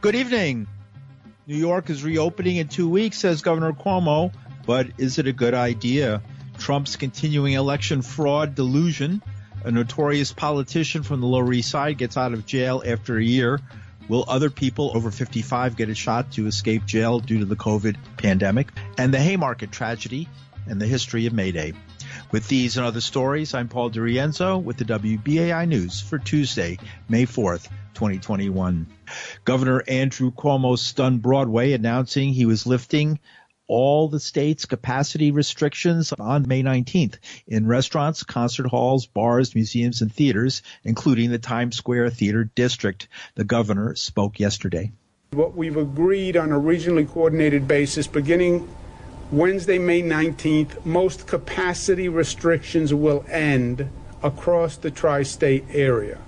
Good 0.00 0.14
evening. 0.14 0.66
New 1.46 1.58
York 1.58 1.90
is 1.90 2.02
reopening 2.02 2.56
in 2.56 2.68
two 2.68 2.88
weeks, 2.88 3.18
says 3.18 3.42
Governor 3.42 3.74
Cuomo, 3.74 4.32
but 4.64 4.86
is 4.96 5.18
it 5.18 5.26
a 5.26 5.32
good 5.34 5.52
idea? 5.52 6.22
Trump's 6.56 6.96
continuing 6.96 7.52
election 7.52 8.00
fraud 8.00 8.54
delusion. 8.54 9.20
A 9.62 9.70
notorious 9.70 10.32
politician 10.32 11.02
from 11.02 11.20
the 11.20 11.26
Lower 11.26 11.52
East 11.52 11.68
Side 11.68 11.98
gets 11.98 12.16
out 12.16 12.32
of 12.32 12.46
jail 12.46 12.82
after 12.86 13.18
a 13.18 13.22
year. 13.22 13.60
Will 14.08 14.24
other 14.26 14.48
people 14.48 14.90
over 14.94 15.10
55 15.10 15.76
get 15.76 15.90
a 15.90 15.94
shot 15.94 16.32
to 16.32 16.46
escape 16.46 16.86
jail 16.86 17.20
due 17.20 17.40
to 17.40 17.44
the 17.44 17.54
COVID 17.54 17.96
pandemic? 18.16 18.68
And 18.96 19.12
the 19.12 19.20
Haymarket 19.20 19.70
tragedy 19.70 20.30
and 20.66 20.80
the 20.80 20.86
history 20.86 21.26
of 21.26 21.34
Mayday. 21.34 21.74
With 22.30 22.48
these 22.48 22.78
and 22.78 22.86
other 22.86 23.02
stories, 23.02 23.52
I'm 23.52 23.68
Paul 23.68 23.90
DiRienzo 23.90 24.62
with 24.62 24.78
the 24.78 24.86
WBAI 24.86 25.68
News 25.68 26.00
for 26.00 26.18
Tuesday, 26.18 26.78
May 27.06 27.26
4th, 27.26 27.68
2021. 27.94 28.86
Governor 29.44 29.82
Andrew 29.86 30.30
Cuomo 30.30 30.78
stunned 30.78 31.22
Broadway, 31.22 31.72
announcing 31.72 32.32
he 32.32 32.46
was 32.46 32.66
lifting 32.66 33.18
all 33.70 34.08
the 34.08 34.18
state's 34.18 34.66
capacity 34.66 35.30
restrictions 35.30 36.12
on 36.18 36.48
May 36.48 36.62
19th 36.62 37.18
in 37.46 37.68
restaurants, 37.68 38.24
concert 38.24 38.66
halls, 38.66 39.06
bars, 39.06 39.54
museums, 39.54 40.02
and 40.02 40.12
theaters, 40.12 40.62
including 40.82 41.30
the 41.30 41.38
Times 41.38 41.76
Square 41.76 42.10
Theater 42.10 42.50
District. 42.56 43.06
The 43.36 43.44
governor 43.44 43.94
spoke 43.94 44.40
yesterday. 44.40 44.90
What 45.30 45.56
we've 45.56 45.76
agreed 45.76 46.36
on 46.36 46.50
a 46.50 46.58
regionally 46.58 47.08
coordinated 47.08 47.68
basis 47.68 48.08
beginning 48.08 48.68
Wednesday, 49.30 49.78
May 49.78 50.02
19th, 50.02 50.84
most 50.84 51.28
capacity 51.28 52.08
restrictions 52.08 52.92
will 52.92 53.24
end 53.28 53.88
across 54.24 54.76
the 54.76 54.90
tri 54.90 55.22
state 55.22 55.64
area. 55.70 56.18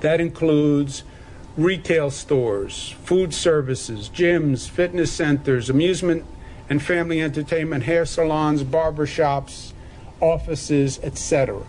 That 0.00 0.20
includes 0.20 1.02
retail 1.56 2.10
stores, 2.10 2.94
food 3.02 3.32
services, 3.32 4.10
gyms, 4.12 4.68
fitness 4.68 5.12
centers, 5.12 5.70
amusement 5.70 6.24
and 6.68 6.82
family 6.82 7.22
entertainment, 7.22 7.84
hair 7.84 8.04
salons, 8.04 8.62
barbershops, 8.62 9.72
offices, 10.20 10.98
etc. 11.02 11.62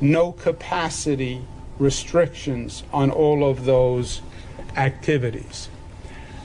No 0.00 0.32
capacity 0.32 1.42
restrictions 1.78 2.82
on 2.92 3.10
all 3.10 3.48
of 3.48 3.64
those 3.64 4.20
activities. 4.76 5.68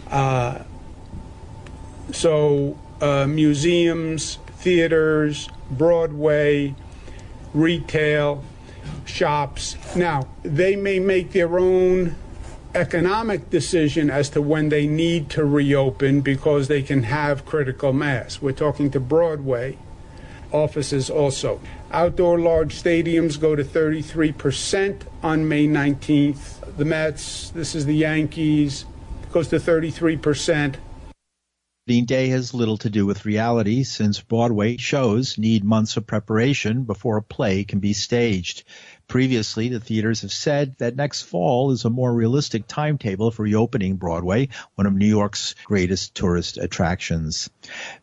Uh, 0.10 0.60
so, 2.12 2.78
uh, 3.02 3.26
museums, 3.28 4.38
theaters, 4.58 5.50
Broadway, 5.70 6.76
retail, 7.54 8.44
shops. 9.06 9.78
Now, 9.96 10.28
they 10.44 10.76
may 10.76 11.00
make 11.00 11.32
their 11.32 11.60
own 11.60 12.16
economic 12.74 13.50
decision 13.50 14.10
as 14.10 14.30
to 14.30 14.42
when 14.42 14.70
they 14.70 14.88
need 14.88 15.30
to 15.30 15.44
reopen 15.44 16.22
because 16.22 16.68
they 16.68 16.82
can 16.82 17.04
have 17.04 17.46
critical 17.46 17.94
mass. 17.94 18.42
We're 18.42 18.54
talking 18.54 18.90
to 18.92 19.00
Broadway, 19.00 19.78
offices 20.52 21.10
also. 21.10 21.60
Outdoor 21.92 22.40
large 22.40 22.82
stadiums 22.82 23.40
go 23.40 23.56
to 23.56 23.64
33% 23.64 25.02
on 25.22 25.48
May 25.48 25.68
19th. 25.68 26.78
The 26.78 26.86
Mets, 26.86 27.50
this 27.50 27.76
is 27.76 27.86
the 27.86 27.96
Yankees, 27.96 28.86
goes 29.32 29.50
to 29.50 29.58
33%. 29.58 30.76
Opening 31.92 32.06
day 32.06 32.30
has 32.30 32.54
little 32.54 32.78
to 32.78 32.90
do 32.90 33.06
with 33.06 33.26
reality 33.26 33.84
since 33.84 34.22
Broadway 34.22 34.78
shows 34.78 35.38
need 35.38 35.66
months 35.66 35.98
of 35.98 36.08
preparation 36.08 36.84
before 36.84 37.18
a 37.18 37.22
play 37.22 37.66
can 37.66 37.80
be 37.80 37.92
staged. 37.92 38.64
Previously, 39.12 39.68
the 39.68 39.82
theaters 39.82 40.22
have 40.22 40.32
said 40.32 40.78
that 40.78 40.96
next 40.96 41.24
fall 41.24 41.72
is 41.72 41.84
a 41.84 41.90
more 41.90 42.14
realistic 42.14 42.66
timetable 42.66 43.30
for 43.30 43.44
reopening 43.44 43.98
Broadway, 43.98 44.48
one 44.76 44.88
of 44.88 44.94
New 44.94 45.06
York's 45.06 45.54
greatest 45.66 46.16
tourist 46.16 46.58
attractions. 46.58 47.50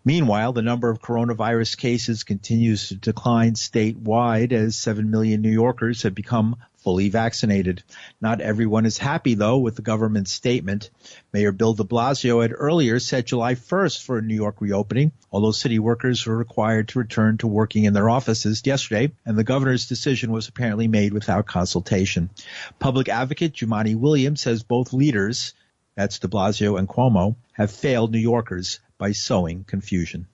Meanwhile, 0.04 0.52
the 0.52 0.60
number 0.60 0.90
of 0.90 1.00
coronavirus 1.00 1.78
cases 1.78 2.24
continues 2.24 2.88
to 2.88 2.96
decline 2.96 3.54
statewide 3.54 4.52
as 4.52 4.76
7 4.76 5.10
million 5.10 5.40
New 5.40 5.50
Yorkers 5.50 6.02
have 6.02 6.14
become 6.14 6.56
fully 6.88 7.08
vaccinated. 7.08 7.82
Not 8.20 8.40
everyone 8.40 8.86
is 8.86 8.98
happy, 8.98 9.34
though, 9.34 9.58
with 9.58 9.76
the 9.76 9.82
government's 9.82 10.32
statement. 10.32 10.90
Mayor 11.32 11.52
Bill 11.52 11.74
de 11.74 11.84
Blasio 11.84 12.40
had 12.40 12.54
earlier 12.54 12.98
set 12.98 13.26
July 13.26 13.54
1st 13.54 14.02
for 14.02 14.18
a 14.18 14.22
New 14.22 14.34
York 14.34 14.60
reopening, 14.60 15.12
although 15.30 15.52
city 15.52 15.78
workers 15.78 16.24
were 16.24 16.36
required 16.36 16.88
to 16.88 16.98
return 16.98 17.38
to 17.38 17.46
working 17.46 17.84
in 17.84 17.92
their 17.92 18.08
offices 18.08 18.62
yesterday, 18.64 19.12
and 19.26 19.36
the 19.36 19.44
governor's 19.44 19.88
decision 19.88 20.32
was 20.32 20.48
apparently 20.48 20.88
made 20.88 20.97
without 21.12 21.46
consultation. 21.46 22.30
Public 22.78 23.08
advocate 23.08 23.54
Jumaane 23.54 23.96
Williams 23.96 24.40
says 24.40 24.62
both 24.62 24.92
leaders, 24.92 25.54
that's 25.94 26.18
de 26.18 26.28
Blasio 26.28 26.78
and 26.78 26.88
Cuomo, 26.88 27.36
have 27.52 27.70
failed 27.70 28.12
New 28.12 28.18
Yorkers 28.18 28.80
by 28.98 29.12
sowing 29.12 29.64
confusion. 29.64 30.26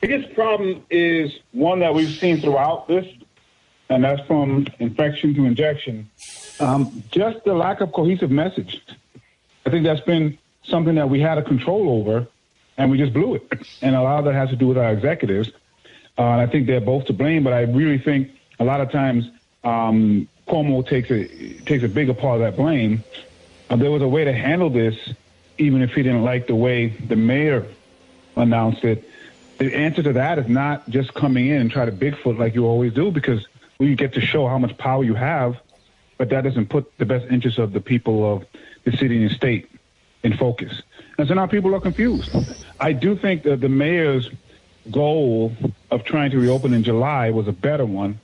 The 0.00 0.08
biggest 0.08 0.34
problem 0.34 0.84
is 0.90 1.32
one 1.52 1.80
that 1.80 1.94
we've 1.94 2.16
seen 2.18 2.40
throughout 2.40 2.88
this 2.88 3.06
and 3.88 4.04
that's 4.04 4.20
from 4.26 4.66
infection 4.78 5.34
to 5.34 5.44
injection. 5.44 6.10
Um, 6.60 7.02
just 7.10 7.44
the 7.44 7.54
lack 7.54 7.80
of 7.80 7.92
cohesive 7.92 8.30
message. 8.30 8.82
I 9.64 9.70
think 9.70 9.84
that's 9.84 10.00
been 10.02 10.38
something 10.62 10.96
that 10.96 11.08
we 11.08 11.20
had 11.20 11.38
a 11.38 11.42
control 11.42 11.88
over, 12.00 12.26
and 12.76 12.90
we 12.90 12.98
just 12.98 13.12
blew 13.12 13.34
it. 13.34 13.50
And 13.82 13.94
a 13.94 14.02
lot 14.02 14.18
of 14.18 14.24
that 14.26 14.34
has 14.34 14.50
to 14.50 14.56
do 14.56 14.68
with 14.68 14.78
our 14.78 14.92
executives. 14.92 15.50
Uh, 16.16 16.30
I 16.30 16.46
think 16.46 16.66
they're 16.66 16.80
both 16.80 17.06
to 17.06 17.12
blame, 17.12 17.44
but 17.44 17.52
I 17.52 17.62
really 17.62 17.98
think 17.98 18.30
a 18.58 18.64
lot 18.64 18.80
of 18.80 18.90
times 18.90 19.30
um, 19.64 20.28
Cuomo 20.46 20.86
takes 20.86 21.10
a 21.10 21.26
takes 21.64 21.84
a 21.84 21.88
bigger 21.88 22.14
part 22.14 22.40
of 22.40 22.40
that 22.40 22.56
blame. 22.56 23.04
Uh, 23.68 23.76
there 23.76 23.90
was 23.90 24.02
a 24.02 24.08
way 24.08 24.24
to 24.24 24.32
handle 24.32 24.70
this, 24.70 24.96
even 25.58 25.82
if 25.82 25.92
he 25.92 26.02
didn't 26.02 26.22
like 26.22 26.46
the 26.46 26.54
way 26.54 26.88
the 26.88 27.16
mayor 27.16 27.66
announced 28.36 28.84
it. 28.84 29.04
The 29.58 29.74
answer 29.74 30.02
to 30.04 30.12
that 30.14 30.38
is 30.38 30.48
not 30.48 30.88
just 30.88 31.12
coming 31.14 31.48
in 31.48 31.60
and 31.60 31.70
try 31.70 31.84
to 31.84 31.92
Bigfoot 31.92 32.38
like 32.38 32.54
you 32.54 32.64
always 32.64 32.94
do, 32.94 33.10
because 33.10 33.46
you 33.78 33.94
get 33.96 34.14
to 34.14 34.20
show 34.20 34.46
how 34.48 34.58
much 34.58 34.76
power 34.78 35.04
you 35.04 35.14
have, 35.14 35.60
but 36.16 36.30
that 36.30 36.44
doesn't 36.44 36.66
put 36.66 36.96
the 36.98 37.04
best 37.04 37.26
interests 37.30 37.58
of 37.58 37.72
the 37.72 37.80
people 37.80 38.24
of 38.32 38.46
the 38.84 38.96
city 38.96 39.22
and 39.22 39.32
state 39.32 39.68
in 40.22 40.36
focus. 40.36 40.82
And 41.18 41.28
so 41.28 41.34
now 41.34 41.46
people 41.46 41.74
are 41.74 41.80
confused. 41.80 42.30
I 42.80 42.92
do 42.92 43.16
think 43.16 43.42
that 43.42 43.60
the 43.60 43.68
mayor's 43.68 44.30
goal 44.90 45.52
of 45.90 46.04
trying 46.04 46.30
to 46.30 46.38
reopen 46.38 46.72
in 46.72 46.82
July 46.82 47.30
was 47.30 47.48
a 47.48 47.52
better 47.52 47.84
one, 47.84 48.20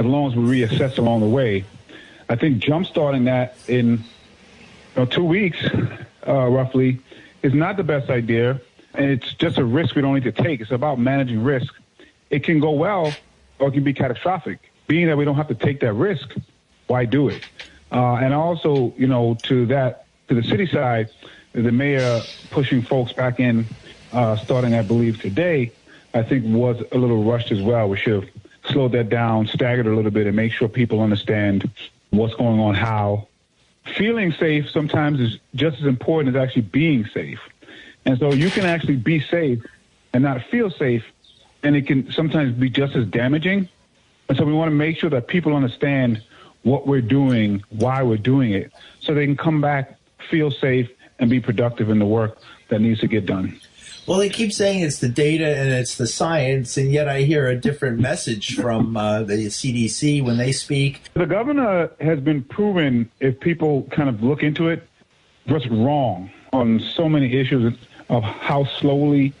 as 0.00 0.06
long 0.06 0.30
as 0.30 0.36
we 0.36 0.62
reassess 0.62 0.96
along 0.96 1.20
the 1.20 1.28
way. 1.28 1.64
I 2.30 2.36
think 2.36 2.62
jumpstarting 2.62 3.26
that 3.26 3.56
in 3.68 3.98
you 3.98 4.96
know, 4.96 5.04
two 5.04 5.24
weeks, 5.24 5.62
uh, 6.26 6.46
roughly, 6.48 7.00
is 7.42 7.52
not 7.52 7.76
the 7.76 7.84
best 7.84 8.08
idea, 8.08 8.60
and 8.94 9.10
it's 9.10 9.34
just 9.34 9.58
a 9.58 9.64
risk 9.64 9.94
we 9.94 10.02
don't 10.02 10.14
need 10.14 10.24
to 10.24 10.32
take. 10.32 10.60
It's 10.60 10.70
about 10.70 10.98
managing 10.98 11.44
risk. 11.44 11.74
It 12.30 12.44
can 12.44 12.60
go 12.60 12.70
well, 12.70 13.12
or 13.58 13.68
it 13.68 13.72
can 13.72 13.84
be 13.84 13.92
catastrophic 13.92 14.70
being 14.86 15.06
that 15.06 15.16
we 15.16 15.24
don't 15.24 15.36
have 15.36 15.48
to 15.48 15.54
take 15.54 15.80
that 15.80 15.92
risk, 15.92 16.34
why 16.88 17.04
do 17.04 17.28
it? 17.28 17.46
Uh, 17.92 18.14
and 18.14 18.34
also, 18.34 18.92
you 18.96 19.06
know, 19.06 19.36
to 19.44 19.66
that, 19.66 20.06
to 20.28 20.34
the 20.34 20.42
city 20.42 20.66
side, 20.66 21.10
the 21.52 21.70
mayor 21.70 22.20
pushing 22.50 22.82
folks 22.82 23.12
back 23.12 23.38
in, 23.38 23.66
uh, 24.12 24.34
starting, 24.36 24.74
I 24.74 24.82
believe, 24.82 25.20
today, 25.20 25.70
I 26.12 26.22
think 26.22 26.44
was 26.46 26.82
a 26.90 26.98
little 26.98 27.22
rushed 27.22 27.52
as 27.52 27.62
well. 27.62 27.88
We 27.88 27.98
should 27.98 28.24
have 28.24 28.39
slowed 28.70 28.92
that 28.92 29.08
down, 29.08 29.46
staggered 29.46 29.86
a 29.86 29.94
little 29.94 30.10
bit, 30.10 30.26
and 30.26 30.36
make 30.36 30.52
sure 30.52 30.68
people 30.68 31.00
understand 31.00 31.70
what's 32.10 32.34
going 32.34 32.60
on, 32.60 32.74
how. 32.74 33.28
Feeling 33.96 34.32
safe 34.32 34.70
sometimes 34.70 35.20
is 35.20 35.38
just 35.54 35.78
as 35.78 35.86
important 35.86 36.36
as 36.36 36.42
actually 36.42 36.62
being 36.62 37.06
safe. 37.06 37.40
And 38.04 38.18
so 38.18 38.32
you 38.32 38.50
can 38.50 38.64
actually 38.64 38.96
be 38.96 39.20
safe 39.20 39.64
and 40.12 40.22
not 40.22 40.42
feel 40.44 40.70
safe, 40.70 41.04
and 41.62 41.76
it 41.76 41.86
can 41.86 42.10
sometimes 42.12 42.54
be 42.54 42.70
just 42.70 42.96
as 42.96 43.06
damaging 43.06 43.68
and 44.30 44.38
so 44.38 44.44
we 44.44 44.52
want 44.52 44.70
to 44.70 44.76
make 44.76 44.96
sure 44.96 45.10
that 45.10 45.26
people 45.26 45.56
understand 45.56 46.22
what 46.62 46.86
we're 46.86 47.00
doing, 47.00 47.64
why 47.70 48.04
we're 48.04 48.16
doing 48.16 48.52
it, 48.52 48.72
so 49.00 49.12
they 49.12 49.26
can 49.26 49.36
come 49.36 49.60
back, 49.60 49.98
feel 50.30 50.52
safe, 50.52 50.88
and 51.18 51.28
be 51.28 51.40
productive 51.40 51.90
in 51.90 51.98
the 51.98 52.06
work 52.06 52.38
that 52.68 52.80
needs 52.80 53.00
to 53.00 53.08
get 53.08 53.26
done. 53.26 53.58
Well, 54.06 54.18
they 54.18 54.28
keep 54.28 54.52
saying 54.52 54.80
it's 54.80 54.98
the 54.98 55.08
data 55.08 55.46
and 55.56 55.70
it's 55.70 55.96
the 55.96 56.06
science, 56.06 56.76
and 56.76 56.90
yet 56.90 57.08
I 57.08 57.22
hear 57.22 57.46
a 57.48 57.56
different 57.56 58.00
message 58.00 58.56
from 58.56 58.96
uh, 58.96 59.22
the 59.22 59.46
CDC 59.46 60.24
when 60.24 60.36
they 60.36 60.52
speak. 60.52 61.02
The 61.14 61.26
governor 61.26 61.90
has 62.00 62.18
been 62.18 62.42
proven, 62.42 63.10
if 63.20 63.38
people 63.40 63.84
kind 63.90 64.08
of 64.08 64.22
look 64.22 64.42
into 64.42 64.68
it, 64.68 64.82
just 65.46 65.66
wrong 65.70 66.30
on 66.52 66.80
so 66.80 67.08
many 67.08 67.32
issues 67.34 67.74
of 68.08 68.22
how 68.22 68.64
slowly 68.64 69.32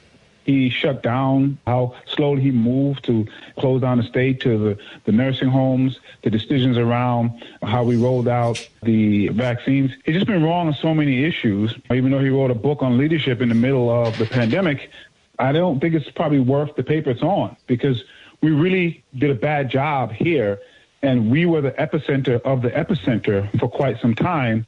he 0.50 0.70
shut 0.70 1.02
down, 1.02 1.58
how 1.66 1.94
slowly 2.06 2.42
he 2.42 2.50
moved 2.50 3.04
to 3.04 3.26
close 3.58 3.80
down 3.80 3.98
the 3.98 4.02
state 4.04 4.40
to 4.40 4.58
the, 4.58 4.78
the 5.04 5.12
nursing 5.12 5.48
homes, 5.48 6.00
the 6.22 6.30
decisions 6.30 6.76
around 6.76 7.44
how 7.62 7.84
we 7.84 7.96
rolled 7.96 8.28
out 8.28 8.68
the 8.82 9.28
vaccines. 9.28 9.92
He's 10.04 10.16
just 10.16 10.26
been 10.26 10.42
wrong 10.42 10.68
on 10.68 10.74
so 10.74 10.94
many 10.94 11.24
issues. 11.24 11.74
Even 11.92 12.10
though 12.10 12.18
he 12.18 12.30
wrote 12.30 12.50
a 12.50 12.54
book 12.54 12.82
on 12.82 12.98
leadership 12.98 13.40
in 13.40 13.48
the 13.48 13.54
middle 13.54 13.90
of 13.90 14.18
the 14.18 14.26
pandemic, 14.26 14.90
I 15.38 15.52
don't 15.52 15.80
think 15.80 15.94
it's 15.94 16.10
probably 16.10 16.40
worth 16.40 16.74
the 16.74 16.82
paper 16.82 17.10
it's 17.10 17.22
on 17.22 17.56
because 17.66 18.04
we 18.42 18.50
really 18.50 19.04
did 19.16 19.30
a 19.30 19.34
bad 19.34 19.70
job 19.70 20.12
here 20.12 20.60
and 21.02 21.30
we 21.30 21.46
were 21.46 21.60
the 21.60 21.72
epicenter 21.72 22.40
of 22.42 22.62
the 22.62 22.70
epicenter 22.70 23.58
for 23.58 23.68
quite 23.68 24.00
some 24.00 24.14
time. 24.14 24.66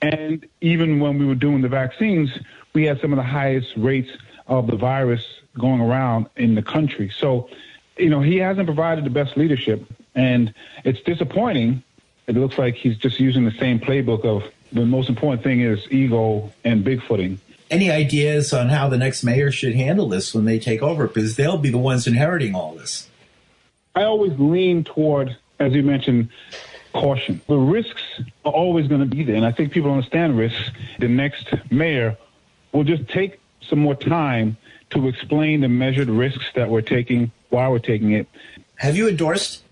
And 0.00 0.46
even 0.60 1.00
when 1.00 1.18
we 1.18 1.26
were 1.26 1.34
doing 1.34 1.60
the 1.60 1.68
vaccines, 1.68 2.30
we 2.72 2.84
had 2.84 3.00
some 3.00 3.12
of 3.12 3.16
the 3.16 3.22
highest 3.22 3.72
rates 3.76 4.10
of 4.48 4.66
the 4.66 4.76
virus 4.76 5.24
going 5.58 5.80
around 5.80 6.26
in 6.36 6.54
the 6.54 6.62
country. 6.62 7.10
So, 7.16 7.48
you 7.96 8.10
know, 8.10 8.20
he 8.20 8.36
hasn't 8.36 8.66
provided 8.66 9.04
the 9.04 9.10
best 9.10 9.36
leadership, 9.36 9.84
and 10.14 10.52
it's 10.84 11.00
disappointing. 11.02 11.82
It 12.26 12.36
looks 12.36 12.58
like 12.58 12.74
he's 12.74 12.96
just 12.96 13.20
using 13.20 13.44
the 13.44 13.52
same 13.52 13.78
playbook 13.78 14.24
of 14.24 14.50
the 14.72 14.84
most 14.84 15.08
important 15.08 15.42
thing 15.42 15.60
is 15.60 15.86
ego 15.90 16.52
and 16.64 16.84
bigfooting. 16.84 17.38
Any 17.70 17.90
ideas 17.90 18.52
on 18.52 18.68
how 18.68 18.88
the 18.88 18.96
next 18.96 19.24
mayor 19.24 19.50
should 19.50 19.74
handle 19.74 20.08
this 20.08 20.34
when 20.34 20.44
they 20.44 20.58
take 20.58 20.82
over? 20.82 21.06
Because 21.06 21.36
they'll 21.36 21.58
be 21.58 21.70
the 21.70 21.78
ones 21.78 22.06
inheriting 22.06 22.54
all 22.54 22.74
this. 22.74 23.08
I 23.94 24.04
always 24.04 24.38
lean 24.38 24.84
toward, 24.84 25.36
as 25.58 25.72
you 25.72 25.82
mentioned, 25.82 26.30
caution. 26.92 27.40
The 27.46 27.56
risks 27.56 28.02
are 28.44 28.52
always 28.52 28.88
going 28.88 29.00
to 29.00 29.06
be 29.06 29.22
there, 29.22 29.36
and 29.36 29.44
I 29.44 29.52
think 29.52 29.72
people 29.72 29.90
understand 29.90 30.38
risks. 30.38 30.70
The 30.98 31.08
next 31.08 31.48
mayor 31.70 32.16
will 32.72 32.84
just 32.84 33.08
take 33.08 33.40
some 33.60 33.78
more 33.78 33.94
time 33.94 34.56
to 34.90 35.08
explain 35.08 35.60
the 35.60 35.68
measured 35.68 36.08
risks 36.08 36.46
that 36.54 36.68
we're 36.68 36.80
taking, 36.80 37.30
why 37.50 37.68
we're 37.68 37.78
taking 37.78 38.12
it. 38.12 38.26
Have 38.76 38.96
you 38.96 39.08
endorsed? 39.08 39.62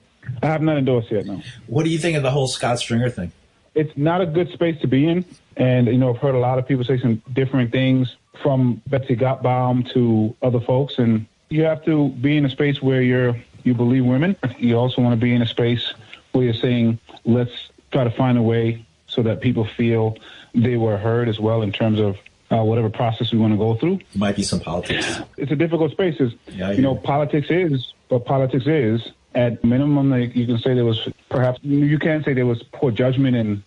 I 0.42 0.46
have 0.46 0.62
not 0.62 0.76
endorsed 0.76 1.10
yet, 1.10 1.26
no. 1.26 1.40
What 1.66 1.84
do 1.84 1.90
you 1.90 1.98
think 1.98 2.16
of 2.16 2.22
the 2.22 2.30
whole 2.30 2.48
Scott 2.48 2.78
Stringer 2.78 3.10
thing? 3.10 3.32
It's 3.74 3.96
not 3.96 4.20
a 4.20 4.26
good 4.26 4.50
space 4.50 4.80
to 4.80 4.86
be 4.86 5.06
in. 5.06 5.24
And, 5.56 5.86
you 5.86 5.98
know, 5.98 6.14
I've 6.14 6.20
heard 6.20 6.34
a 6.34 6.38
lot 6.38 6.58
of 6.58 6.66
people 6.66 6.84
say 6.84 6.98
some 6.98 7.22
different 7.32 7.72
things 7.72 8.16
from 8.42 8.82
Betsy 8.86 9.16
Gotbaum 9.16 9.90
to 9.92 10.34
other 10.42 10.60
folks. 10.60 10.98
And 10.98 11.26
you 11.48 11.62
have 11.64 11.84
to 11.84 12.08
be 12.08 12.36
in 12.36 12.44
a 12.44 12.50
space 12.50 12.82
where 12.82 13.02
you're, 13.02 13.36
you 13.64 13.74
believe 13.74 14.04
women. 14.04 14.36
You 14.58 14.76
also 14.76 15.00
want 15.02 15.12
to 15.12 15.20
be 15.20 15.32
in 15.32 15.42
a 15.42 15.46
space 15.46 15.92
where 16.32 16.44
you're 16.44 16.54
saying, 16.54 16.98
let's 17.24 17.70
try 17.92 18.04
to 18.04 18.10
find 18.10 18.36
a 18.36 18.42
way 18.42 18.84
so 19.06 19.22
that 19.22 19.40
people 19.40 19.64
feel 19.64 20.16
they 20.54 20.76
were 20.76 20.96
heard 20.96 21.28
as 21.28 21.38
well 21.38 21.62
in 21.62 21.72
terms 21.72 22.00
of 22.00 22.16
uh, 22.50 22.62
whatever 22.62 22.90
process 22.90 23.32
we 23.32 23.38
want 23.38 23.52
to 23.52 23.58
go 23.58 23.74
through. 23.74 23.96
There 23.96 24.18
might 24.18 24.36
be 24.36 24.42
some 24.42 24.60
politics. 24.60 25.20
It's 25.36 25.52
a 25.52 25.56
difficult 25.56 25.92
space. 25.92 26.16
It's, 26.18 26.34
yeah, 26.48 26.70
you 26.72 26.82
know, 26.82 26.94
politics 26.94 27.48
is 27.50 27.92
what 28.08 28.24
politics 28.24 28.66
is. 28.66 29.10
At 29.34 29.62
minimum, 29.62 30.12
you 30.14 30.46
can 30.46 30.58
say 30.58 30.74
there 30.74 30.84
was 30.84 31.08
perhaps 31.28 31.58
you 31.62 31.98
can't 31.98 32.24
say 32.24 32.32
there 32.32 32.46
was 32.46 32.62
poor 32.62 32.90
judgment 32.90 33.36
in 33.36 33.62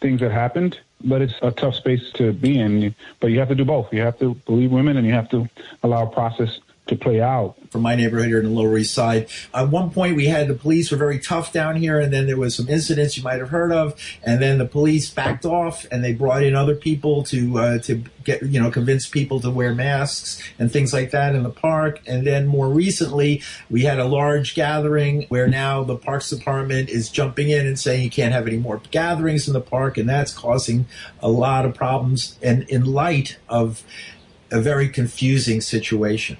things 0.00 0.20
that 0.20 0.30
happened, 0.30 0.78
but 1.04 1.22
it's 1.22 1.34
a 1.42 1.50
tough 1.50 1.74
space 1.74 2.12
to 2.12 2.32
be 2.32 2.58
in. 2.58 2.94
But 3.18 3.28
you 3.28 3.40
have 3.40 3.48
to 3.48 3.54
do 3.56 3.64
both. 3.64 3.92
You 3.92 4.02
have 4.02 4.18
to 4.20 4.34
believe 4.46 4.70
women, 4.70 4.96
and 4.96 5.06
you 5.06 5.12
have 5.12 5.28
to 5.30 5.48
allow 5.82 6.04
a 6.04 6.10
process 6.10 6.60
to 6.92 7.04
play 7.04 7.20
out. 7.20 7.56
From 7.70 7.82
my 7.82 7.94
neighborhood 7.94 8.28
here 8.28 8.38
in 8.38 8.44
the 8.44 8.50
Lower 8.50 8.76
East 8.76 8.94
Side, 8.94 9.28
at 9.54 9.68
one 9.68 9.90
point 9.90 10.16
we 10.16 10.26
had 10.26 10.48
the 10.48 10.54
police 10.54 10.90
were 10.90 10.96
very 10.96 11.18
tough 11.18 11.52
down 11.52 11.76
here, 11.76 11.98
and 11.98 12.12
then 12.12 12.26
there 12.26 12.36
was 12.36 12.54
some 12.54 12.68
incidents 12.68 13.16
you 13.16 13.22
might 13.22 13.40
have 13.40 13.48
heard 13.48 13.72
of, 13.72 13.98
and 14.22 14.40
then 14.42 14.58
the 14.58 14.66
police 14.66 15.10
backed 15.10 15.44
off, 15.44 15.86
and 15.90 16.04
they 16.04 16.12
brought 16.12 16.42
in 16.42 16.54
other 16.54 16.74
people 16.74 17.22
to 17.24 17.58
uh, 17.58 17.78
to 17.78 18.02
get 18.24 18.42
you 18.42 18.60
know 18.60 18.70
convince 18.70 19.08
people 19.08 19.40
to 19.40 19.50
wear 19.50 19.74
masks 19.74 20.42
and 20.58 20.70
things 20.70 20.92
like 20.92 21.10
that 21.10 21.34
in 21.34 21.42
the 21.42 21.50
park. 21.50 22.00
And 22.06 22.26
then 22.26 22.46
more 22.46 22.68
recently, 22.68 23.42
we 23.70 23.82
had 23.82 23.98
a 23.98 24.04
large 24.04 24.54
gathering 24.54 25.26
where 25.28 25.48
now 25.48 25.82
the 25.82 25.96
Parks 25.96 26.30
Department 26.30 26.90
is 26.90 27.08
jumping 27.08 27.48
in 27.48 27.66
and 27.66 27.78
saying 27.78 28.02
you 28.02 28.10
can't 28.10 28.32
have 28.32 28.46
any 28.46 28.58
more 28.58 28.82
gatherings 28.90 29.46
in 29.46 29.54
the 29.54 29.60
park, 29.60 29.96
and 29.96 30.08
that's 30.08 30.32
causing 30.32 30.86
a 31.20 31.30
lot 31.30 31.64
of 31.64 31.74
problems. 31.74 32.38
And 32.42 32.64
in 32.64 32.84
light 32.84 33.38
of 33.48 33.82
a 34.50 34.60
very 34.60 34.88
confusing 34.88 35.62
situation 35.62 36.36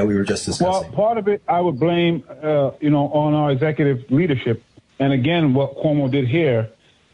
that 0.00 0.06
we 0.06 0.16
were 0.16 0.24
just 0.24 0.46
discussing? 0.46 0.66
Well, 0.66 0.84
part 0.92 1.18
of 1.18 1.28
it 1.28 1.42
I 1.46 1.60
would 1.60 1.78
blame, 1.78 2.24
uh, 2.42 2.70
you 2.80 2.90
know, 2.90 3.08
on 3.12 3.34
our 3.34 3.50
executive 3.50 4.10
leadership. 4.10 4.62
And 4.98 5.12
again, 5.12 5.54
what 5.54 5.76
Cuomo 5.76 6.10
did 6.10 6.26
here 6.26 6.70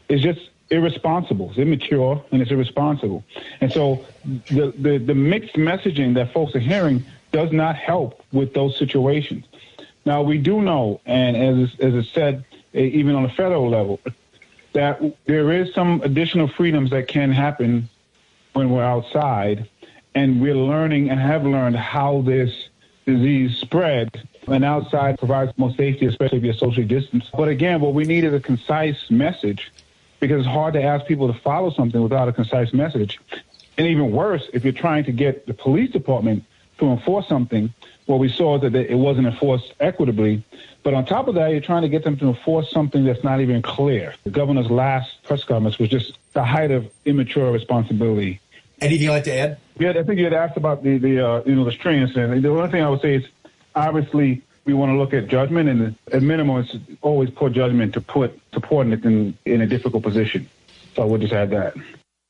is 0.07 0.21
just 0.21 0.49
irresponsible. 0.69 1.49
It's 1.49 1.59
immature 1.59 2.23
and 2.31 2.41
it's 2.41 2.51
irresponsible. 2.51 3.23
And 3.61 3.71
so 3.71 4.05
the, 4.49 4.73
the, 4.77 4.97
the 4.97 5.15
mixed 5.15 5.55
messaging 5.55 6.13
that 6.15 6.33
folks 6.33 6.55
are 6.55 6.59
hearing 6.59 7.05
does 7.31 7.51
not 7.51 7.75
help 7.75 8.23
with 8.31 8.53
those 8.53 8.77
situations. 8.77 9.45
Now, 10.05 10.21
we 10.21 10.37
do 10.37 10.61
know, 10.61 11.01
and 11.05 11.35
as, 11.35 11.75
as 11.79 11.93
it 11.93 12.07
said, 12.13 12.45
even 12.73 13.15
on 13.15 13.25
a 13.25 13.29
federal 13.29 13.69
level, 13.69 13.99
that 14.71 15.01
there 15.25 15.51
is 15.51 15.73
some 15.73 16.01
additional 16.03 16.47
freedoms 16.47 16.91
that 16.91 17.09
can 17.09 17.31
happen 17.31 17.89
when 18.53 18.69
we're 18.69 18.83
outside. 18.83 19.69
And 20.15 20.41
we're 20.41 20.55
learning 20.55 21.11
and 21.11 21.19
have 21.19 21.45
learned 21.45 21.75
how 21.75 22.21
this 22.21 22.66
disease 23.07 23.57
spread. 23.57 24.21
And 24.47 24.63
outside 24.63 25.17
provides 25.17 25.51
more 25.57 25.73
safety, 25.73 26.05
especially 26.05 26.37
if 26.37 26.43
you're 26.43 26.53
socially 26.53 26.85
distanced. 26.85 27.31
But 27.35 27.49
again, 27.49 27.81
what 27.81 27.93
we 27.93 28.05
need 28.05 28.23
is 28.23 28.33
a 28.33 28.39
concise 28.39 29.09
message 29.09 29.71
because 30.19 30.39
it's 30.39 30.47
hard 30.47 30.73
to 30.75 30.83
ask 30.83 31.05
people 31.05 31.31
to 31.31 31.39
follow 31.39 31.69
something 31.71 32.01
without 32.01 32.27
a 32.27 32.33
concise 32.33 32.73
message. 32.73 33.19
And 33.77 33.87
even 33.87 34.11
worse, 34.11 34.47
if 34.53 34.63
you're 34.63 34.73
trying 34.73 35.03
to 35.05 35.11
get 35.11 35.47
the 35.47 35.53
police 35.53 35.91
department 35.91 36.43
to 36.79 36.87
enforce 36.87 37.27
something, 37.27 37.73
what 38.05 38.19
we 38.19 38.29
saw 38.29 38.55
is 38.55 38.61
that 38.61 38.75
it 38.75 38.95
wasn't 38.95 39.27
enforced 39.27 39.73
equitably. 39.79 40.43
But 40.83 40.93
on 40.93 41.05
top 41.05 41.27
of 41.27 41.35
that, 41.35 41.51
you're 41.51 41.59
trying 41.59 41.81
to 41.81 41.89
get 41.89 42.05
them 42.05 42.17
to 42.17 42.27
enforce 42.27 42.71
something 42.71 43.03
that's 43.03 43.23
not 43.23 43.41
even 43.41 43.61
clear. 43.61 44.15
The 44.23 44.29
governor's 44.29 44.71
last 44.71 45.23
press 45.23 45.43
conference 45.43 45.77
was 45.77 45.89
just 45.89 46.17
the 46.33 46.43
height 46.43 46.71
of 46.71 46.89
immature 47.03 47.51
responsibility. 47.51 48.39
Anything 48.79 49.05
you'd 49.05 49.11
like 49.11 49.23
to 49.23 49.33
add? 49.33 49.57
Yeah, 49.79 49.89
I 49.91 50.03
think 50.03 50.19
you 50.19 50.23
had 50.23 50.33
asked 50.33 50.57
about 50.57 50.83
the 50.83 50.97
the 50.97 51.25
uh, 51.25 51.43
you 51.45 51.55
know 51.55 51.63
the 51.63 51.71
string 51.71 52.01
and 52.01 52.43
The 52.43 52.49
only 52.49 52.69
thing 52.69 52.83
I 52.83 52.89
would 52.89 53.01
say 53.01 53.15
is 53.15 53.25
obviously 53.75 54.41
we 54.65 54.73
want 54.73 54.91
to 54.91 54.97
look 54.97 55.13
at 55.13 55.27
judgment, 55.27 55.69
and 55.69 55.95
at 56.11 56.21
minimum, 56.21 56.57
it's 56.57 56.75
always 57.01 57.29
poor 57.29 57.49
judgment 57.49 57.93
to 57.93 58.01
put 58.01 58.39
supporting 58.53 58.93
it 58.93 59.03
in 59.05 59.37
in 59.45 59.61
a 59.61 59.67
difficult 59.67 60.03
position. 60.03 60.47
So 60.95 61.03
I 61.03 61.05
would 61.05 61.21
just 61.21 61.33
add 61.33 61.51
that. 61.51 61.75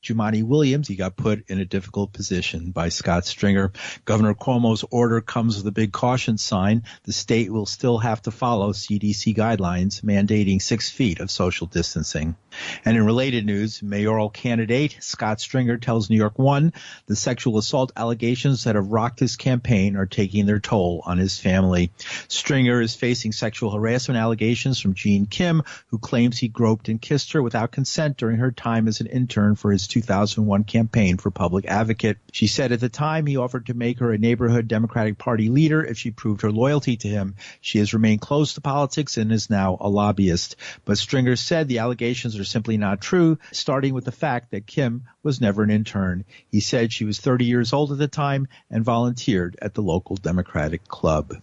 Jumaane 0.02 0.44
Williams. 0.44 0.88
He 0.88 0.96
got 0.96 1.16
put 1.16 1.44
in 1.48 1.58
a 1.58 1.64
difficult 1.64 2.12
position 2.12 2.70
by 2.70 2.88
Scott 2.88 3.26
Stringer. 3.26 3.72
Governor 4.04 4.34
Cuomo's 4.34 4.84
order 4.90 5.20
comes 5.20 5.56
with 5.56 5.66
a 5.66 5.72
big 5.72 5.92
caution 5.92 6.38
sign. 6.38 6.84
The 7.04 7.12
state 7.12 7.50
will 7.50 7.66
still 7.66 7.98
have 7.98 8.22
to 8.22 8.30
follow 8.30 8.72
CDC 8.72 9.36
guidelines 9.36 10.02
mandating 10.02 10.62
six 10.62 10.88
feet 10.88 11.20
of 11.20 11.30
social 11.30 11.66
distancing. 11.66 12.36
And 12.84 12.96
in 12.96 13.04
related 13.04 13.44
news, 13.44 13.82
mayoral 13.82 14.30
candidate 14.30 14.98
Scott 15.00 15.40
Stringer 15.40 15.78
tells 15.78 16.08
New 16.08 16.16
York 16.16 16.38
One 16.38 16.72
the 17.06 17.16
sexual 17.16 17.58
assault 17.58 17.92
allegations 17.96 18.64
that 18.64 18.76
have 18.76 18.92
rocked 18.92 19.18
his 19.18 19.36
campaign 19.36 19.96
are 19.96 20.06
taking 20.06 20.46
their 20.46 20.60
toll 20.60 21.02
on 21.04 21.18
his 21.18 21.38
family. 21.38 21.90
Stringer 22.28 22.80
is 22.80 22.94
facing 22.94 23.32
sexual 23.32 23.72
harassment 23.72 24.18
allegations 24.18 24.80
from 24.80 24.94
Jean 24.94 25.26
Kim, 25.26 25.62
who 25.88 25.98
claims 25.98 26.38
he 26.38 26.48
groped 26.48 26.88
and 26.88 27.02
kissed 27.02 27.32
her 27.32 27.42
without 27.42 27.72
consent 27.72 28.16
during 28.16 28.38
her 28.38 28.52
time 28.52 28.86
as 28.86 29.00
an 29.00 29.06
intern 29.06 29.56
for 29.56 29.72
his 29.72 29.87
2001 29.88 30.64
campaign 30.64 31.16
for 31.16 31.30
public 31.30 31.64
advocate. 31.66 32.18
She 32.32 32.46
said 32.46 32.72
at 32.72 32.80
the 32.80 32.88
time 32.88 33.26
he 33.26 33.36
offered 33.36 33.66
to 33.66 33.74
make 33.74 33.98
her 33.98 34.12
a 34.12 34.18
neighborhood 34.18 34.68
Democratic 34.68 35.18
Party 35.18 35.48
leader 35.48 35.84
if 35.84 35.98
she 35.98 36.10
proved 36.10 36.42
her 36.42 36.52
loyalty 36.52 36.96
to 36.98 37.08
him. 37.08 37.34
She 37.60 37.78
has 37.78 37.94
remained 37.94 38.20
close 38.20 38.54
to 38.54 38.60
politics 38.60 39.16
and 39.16 39.32
is 39.32 39.50
now 39.50 39.76
a 39.80 39.88
lobbyist. 39.88 40.56
But 40.84 40.98
Stringer 40.98 41.36
said 41.36 41.66
the 41.66 41.78
allegations 41.78 42.38
are 42.38 42.44
simply 42.44 42.76
not 42.76 43.00
true, 43.00 43.38
starting 43.52 43.94
with 43.94 44.04
the 44.04 44.12
fact 44.12 44.50
that 44.52 44.66
Kim 44.66 45.04
was 45.22 45.40
never 45.40 45.62
an 45.62 45.70
intern. 45.70 46.24
He 46.50 46.60
said 46.60 46.92
she 46.92 47.04
was 47.04 47.18
30 47.18 47.46
years 47.46 47.72
old 47.72 47.90
at 47.92 47.98
the 47.98 48.08
time 48.08 48.48
and 48.70 48.84
volunteered 48.84 49.56
at 49.60 49.74
the 49.74 49.82
local 49.82 50.16
Democratic 50.16 50.86
club. 50.86 51.34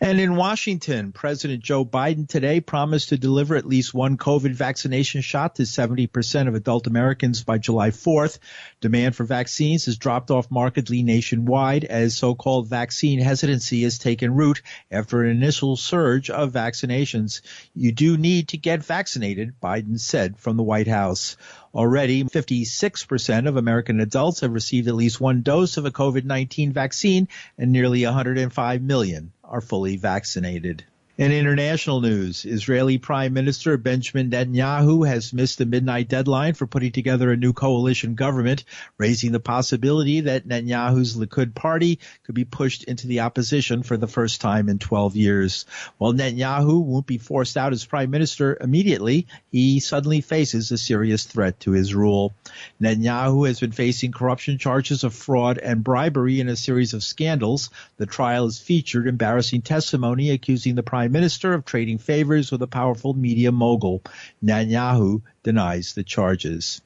And 0.00 0.20
in 0.20 0.36
Washington, 0.36 1.12
President 1.12 1.62
Joe 1.62 1.84
Biden 1.84 2.28
today 2.28 2.60
promised 2.60 3.10
to 3.10 3.16
deliver 3.16 3.56
at 3.56 3.66
least 3.66 3.94
one 3.94 4.18
COVID 4.18 4.52
vaccination 4.52 5.20
shot 5.20 5.56
to 5.56 5.62
70% 5.62 6.48
of 6.48 6.54
adult 6.54 6.86
Americans 6.86 7.42
by 7.44 7.58
July 7.58 7.90
4th. 7.90 8.38
Demand 8.80 9.14
for 9.14 9.24
vaccines 9.24 9.86
has 9.86 9.96
dropped 9.96 10.30
off 10.30 10.50
markedly 10.50 11.02
nationwide 11.02 11.84
as 11.84 12.16
so-called 12.16 12.68
vaccine 12.68 13.18
hesitancy 13.20 13.82
has 13.82 13.98
taken 13.98 14.34
root 14.34 14.62
after 14.90 15.22
an 15.22 15.30
initial 15.30 15.76
surge 15.76 16.30
of 16.30 16.52
vaccinations. 16.52 17.40
You 17.74 17.92
do 17.92 18.16
need 18.16 18.48
to 18.48 18.56
get 18.56 18.84
vaccinated, 18.84 19.54
Biden 19.60 19.98
said 19.98 20.38
from 20.38 20.56
the 20.56 20.62
White 20.62 20.88
House. 20.88 21.36
Already, 21.74 22.22
56% 22.22 23.48
of 23.48 23.56
American 23.56 23.98
adults 23.98 24.40
have 24.40 24.52
received 24.52 24.86
at 24.86 24.94
least 24.94 25.20
one 25.20 25.42
dose 25.42 25.76
of 25.76 25.86
a 25.86 25.90
COVID-19 25.90 26.72
vaccine 26.72 27.26
and 27.58 27.72
nearly 27.72 28.04
105 28.04 28.82
million 28.82 29.32
are 29.42 29.60
fully 29.60 29.96
vaccinated. 29.96 30.84
In 31.16 31.30
international 31.30 32.00
news, 32.00 32.44
Israeli 32.44 32.98
Prime 32.98 33.32
Minister 33.32 33.76
Benjamin 33.76 34.30
Netanyahu 34.30 35.06
has 35.06 35.32
missed 35.32 35.58
the 35.58 35.64
midnight 35.64 36.08
deadline 36.08 36.54
for 36.54 36.66
putting 36.66 36.90
together 36.90 37.30
a 37.30 37.36
new 37.36 37.52
coalition 37.52 38.16
government, 38.16 38.64
raising 38.98 39.30
the 39.30 39.38
possibility 39.38 40.22
that 40.22 40.48
Netanyahu's 40.48 41.16
Likud 41.16 41.54
party 41.54 42.00
could 42.24 42.34
be 42.34 42.44
pushed 42.44 42.82
into 42.82 43.06
the 43.06 43.20
opposition 43.20 43.84
for 43.84 43.96
the 43.96 44.08
first 44.08 44.40
time 44.40 44.68
in 44.68 44.80
12 44.80 45.14
years. 45.14 45.66
While 45.98 46.14
Netanyahu 46.14 46.82
won't 46.82 47.06
be 47.06 47.18
forced 47.18 47.56
out 47.56 47.72
as 47.72 47.86
prime 47.86 48.10
minister 48.10 48.58
immediately, 48.60 49.28
he 49.52 49.78
suddenly 49.78 50.20
faces 50.20 50.72
a 50.72 50.78
serious 50.78 51.22
threat 51.22 51.60
to 51.60 51.70
his 51.70 51.94
rule. 51.94 52.34
Netanyahu 52.82 53.46
has 53.46 53.60
been 53.60 53.70
facing 53.70 54.10
corruption 54.10 54.58
charges 54.58 55.04
of 55.04 55.14
fraud 55.14 55.58
and 55.58 55.84
bribery 55.84 56.40
in 56.40 56.48
a 56.48 56.56
series 56.56 56.92
of 56.92 57.04
scandals. 57.04 57.70
The 57.98 58.06
trial 58.06 58.46
has 58.46 58.58
featured 58.58 59.06
embarrassing 59.06 59.62
testimony 59.62 60.30
accusing 60.30 60.74
the 60.74 60.82
prime 60.82 61.03
prime 61.04 61.12
minister 61.12 61.52
of 61.52 61.66
trading 61.66 61.98
favors 61.98 62.50
with 62.50 62.62
a 62.62 62.66
powerful 62.66 63.12
media 63.12 63.52
mogul. 63.52 64.02
Netanyahu 64.42 65.20
denies 65.42 65.92
the 65.92 66.02
charges. 66.02 66.80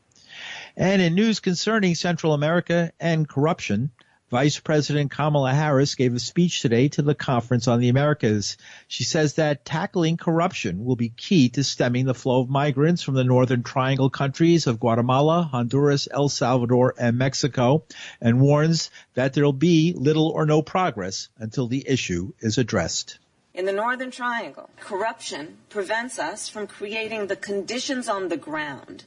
And 0.77 1.01
in 1.01 1.15
news 1.15 1.39
concerning 1.39 1.95
Central 1.95 2.35
America 2.35 2.91
and 2.99 3.29
corruption, 3.29 3.93
Vice 4.29 4.59
President 4.59 5.13
Kamala 5.13 5.55
Harris 5.55 5.95
gave 5.95 6.17
a 6.17 6.19
speech 6.19 6.63
today 6.63 6.89
to 6.89 7.03
the 7.03 7.15
Conference 7.15 7.69
on 7.69 7.79
the 7.79 7.91
Americas. 7.91 8.57
She 8.89 9.05
says 9.05 9.35
that 9.35 9.65
tackling 9.65 10.17
corruption 10.17 10.85
will 10.85 10.97
be 10.97 11.11
key 11.11 11.51
to 11.51 11.63
stemming 11.63 12.05
the 12.05 12.13
flow 12.13 12.41
of 12.41 12.51
migrants 12.51 13.05
from 13.05 13.15
the 13.15 13.23
Northern 13.23 13.63
Triangle 13.63 14.11
countries 14.11 14.67
of 14.67 14.81
Guatemala, 14.81 15.45
Honduras, 15.45 16.09
El 16.11 16.29
Salvador, 16.29 16.93
and 16.99 17.17
Mexico, 17.17 17.85
and 18.21 18.41
warns 18.41 18.91
that 19.15 19.35
there 19.35 19.45
will 19.45 19.53
be 19.53 19.93
little 19.97 20.31
or 20.31 20.45
no 20.45 20.61
progress 20.61 21.29
until 21.39 21.69
the 21.69 21.89
issue 21.89 22.33
is 22.41 22.59
addressed. 22.59 23.21
In 23.59 23.67
the 23.67 23.73
Northern 23.73 24.11
Triangle, 24.11 24.71
corruption 24.81 25.59
prevents 25.69 26.19
us 26.19 26.49
from 26.49 26.67
creating 26.67 27.27
the 27.27 27.37
conditions 27.37 28.09
on 28.09 28.29
the 28.29 28.39
ground 28.39 29.05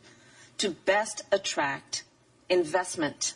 to 0.59 0.69
best 0.69 1.23
attract 1.31 2.03
investment 2.49 3.33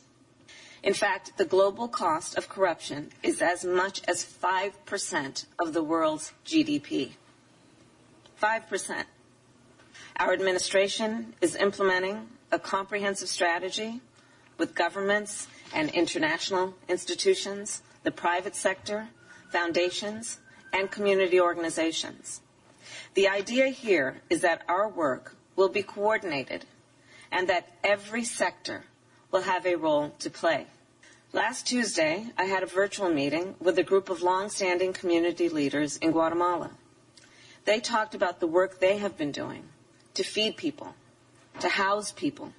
in 0.86 0.94
fact, 0.94 1.36
the 1.38 1.46
global 1.46 1.88
cost 1.88 2.38
of 2.38 2.48
corruption 2.48 3.10
is 3.24 3.42
as 3.42 3.66
much 3.66 4.04
as 4.08 4.24
5% 4.24 5.46
of 5.58 5.74
the 5.74 5.84
world's 5.84 6.32
GDP. 6.46 7.14
5%. 8.40 9.06
Our 10.18 10.32
administration 10.32 11.34
is 11.42 11.56
implementing 11.56 12.28
a 12.52 12.60
comprehensive 12.60 13.30
strategy 13.30 14.00
with 14.60 14.76
governments 14.76 15.48
and 15.74 15.90
international 15.90 16.76
institutions, 16.88 17.82
the 18.04 18.12
private 18.12 18.56
sector, 18.56 19.08
foundations, 19.50 20.40
and 20.76 20.92
community 20.92 21.40
organizations. 21.40 22.42
The 23.14 23.30
idea 23.30 23.68
here 23.68 24.22
is 24.30 24.42
that 24.42 24.64
our 24.68 24.90
work 24.90 25.38
will 25.56 25.70
be 25.70 25.84
coordinated 25.84 26.66
and 27.32 27.48
that 27.48 27.72
every 27.82 28.26
sector 28.26 28.84
will 29.32 29.44
have 29.44 29.66
a 29.66 29.76
role 29.76 30.14
to 30.20 30.30
play. 30.30 30.68
Last 31.32 31.66
Tuesday, 31.66 32.28
I 32.38 32.44
had 32.46 32.62
a 32.62 32.78
virtual 32.82 33.10
meeting 33.10 33.56
with 33.60 33.80
a 33.80 33.84
group 33.84 34.10
of 34.10 34.22
long-standing 34.22 34.92
community 34.92 35.48
leaders 35.48 35.96
in 35.98 36.12
Guatemala. 36.12 36.72
They 37.64 37.80
talked 37.80 38.14
about 38.14 38.42
the 38.42 38.48
work 38.48 38.80
they 38.80 38.98
have 38.98 39.18
been 39.18 39.32
doing 39.32 39.64
to 40.14 40.24
feed 40.24 40.58
people, 40.58 40.94
to 41.62 41.70
house 41.70 42.12
people, 42.12 42.54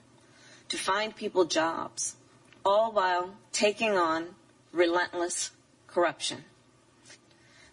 to 0.71 0.77
find 0.79 1.15
people 1.15 1.45
jobs, 1.45 2.17
all 2.65 2.93
while 2.93 3.35
taking 3.53 3.93
on 3.97 4.35
relentless 4.73 5.51
corruption. 5.87 6.45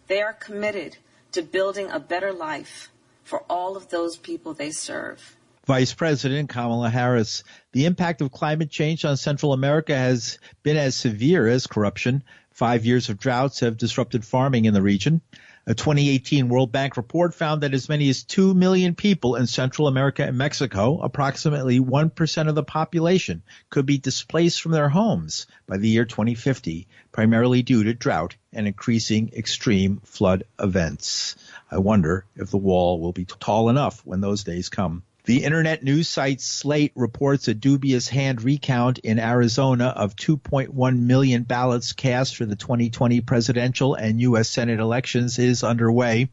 They 0.06 0.22
are 0.22 0.32
committed 0.32 0.96
to 1.32 1.42
building 1.42 1.90
a 1.90 1.98
better 1.98 2.32
life 2.32 2.90
for 3.22 3.40
all 3.48 3.76
of 3.76 3.88
those 3.88 4.16
people 4.16 4.54
they 4.54 4.70
serve. 4.70 5.36
Vice 5.66 5.94
President 5.94 6.50
Kamala 6.50 6.90
Harris. 6.90 7.42
The 7.72 7.86
impact 7.86 8.20
of 8.20 8.30
climate 8.30 8.70
change 8.70 9.04
on 9.06 9.16
Central 9.16 9.54
America 9.54 9.96
has 9.96 10.38
been 10.62 10.76
as 10.76 10.94
severe 10.94 11.48
as 11.48 11.66
corruption. 11.66 12.22
Five 12.50 12.84
years 12.84 13.08
of 13.08 13.18
droughts 13.18 13.60
have 13.60 13.78
disrupted 13.78 14.26
farming 14.26 14.66
in 14.66 14.74
the 14.74 14.82
region. 14.82 15.22
A 15.66 15.74
2018 15.74 16.50
World 16.50 16.72
Bank 16.72 16.98
report 16.98 17.32
found 17.32 17.62
that 17.62 17.72
as 17.72 17.88
many 17.88 18.10
as 18.10 18.22
2 18.22 18.52
million 18.52 18.94
people 18.94 19.34
in 19.36 19.46
Central 19.46 19.88
America 19.88 20.22
and 20.22 20.36
Mexico, 20.36 21.00
approximately 21.00 21.80
1% 21.80 22.48
of 22.48 22.54
the 22.54 22.62
population, 22.62 23.42
could 23.70 23.86
be 23.86 23.96
displaced 23.96 24.60
from 24.60 24.72
their 24.72 24.90
homes 24.90 25.46
by 25.66 25.78
the 25.78 25.88
year 25.88 26.04
2050, 26.04 26.86
primarily 27.12 27.62
due 27.62 27.82
to 27.82 27.94
drought 27.94 28.36
and 28.52 28.66
increasing 28.66 29.32
extreme 29.34 30.00
flood 30.04 30.44
events. 30.60 31.34
I 31.70 31.78
wonder 31.78 32.26
if 32.36 32.50
the 32.50 32.58
wall 32.58 33.00
will 33.00 33.12
be 33.12 33.24
tall 33.24 33.70
enough 33.70 34.02
when 34.04 34.20
those 34.20 34.44
days 34.44 34.68
come. 34.68 35.02
The 35.26 35.44
internet 35.44 35.82
news 35.82 36.06
site 36.06 36.42
Slate 36.42 36.92
reports 36.94 37.48
a 37.48 37.54
dubious 37.54 38.08
hand 38.08 38.42
recount 38.42 38.98
in 38.98 39.18
Arizona 39.18 39.86
of 39.86 40.16
2.1 40.16 40.98
million 40.98 41.44
ballots 41.44 41.94
cast 41.94 42.36
for 42.36 42.44
the 42.44 42.56
2020 42.56 43.22
presidential 43.22 43.94
and 43.94 44.20
U.S. 44.20 44.50
Senate 44.50 44.80
elections 44.80 45.38
is 45.38 45.64
underway. 45.64 46.28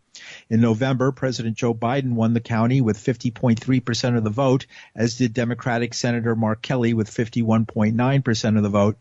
In 0.52 0.60
November, 0.60 1.14
President 1.14 1.56
Joe 1.56 1.74
Biden 1.74 2.12
won 2.12 2.34
the 2.34 2.42
county 2.42 2.82
with 2.82 2.98
50.3% 2.98 4.18
of 4.18 4.26
the 4.26 4.30
vote, 4.30 4.66
as 4.94 5.16
did 5.16 5.34
Democratic 5.34 5.94
Senator 5.94 6.36
Mark 6.36 6.62
Kelly 6.62 6.94
with 6.94 7.10
51.9% 7.10 8.58
of 8.58 8.62
the 8.64 8.68
vote. 8.68 8.98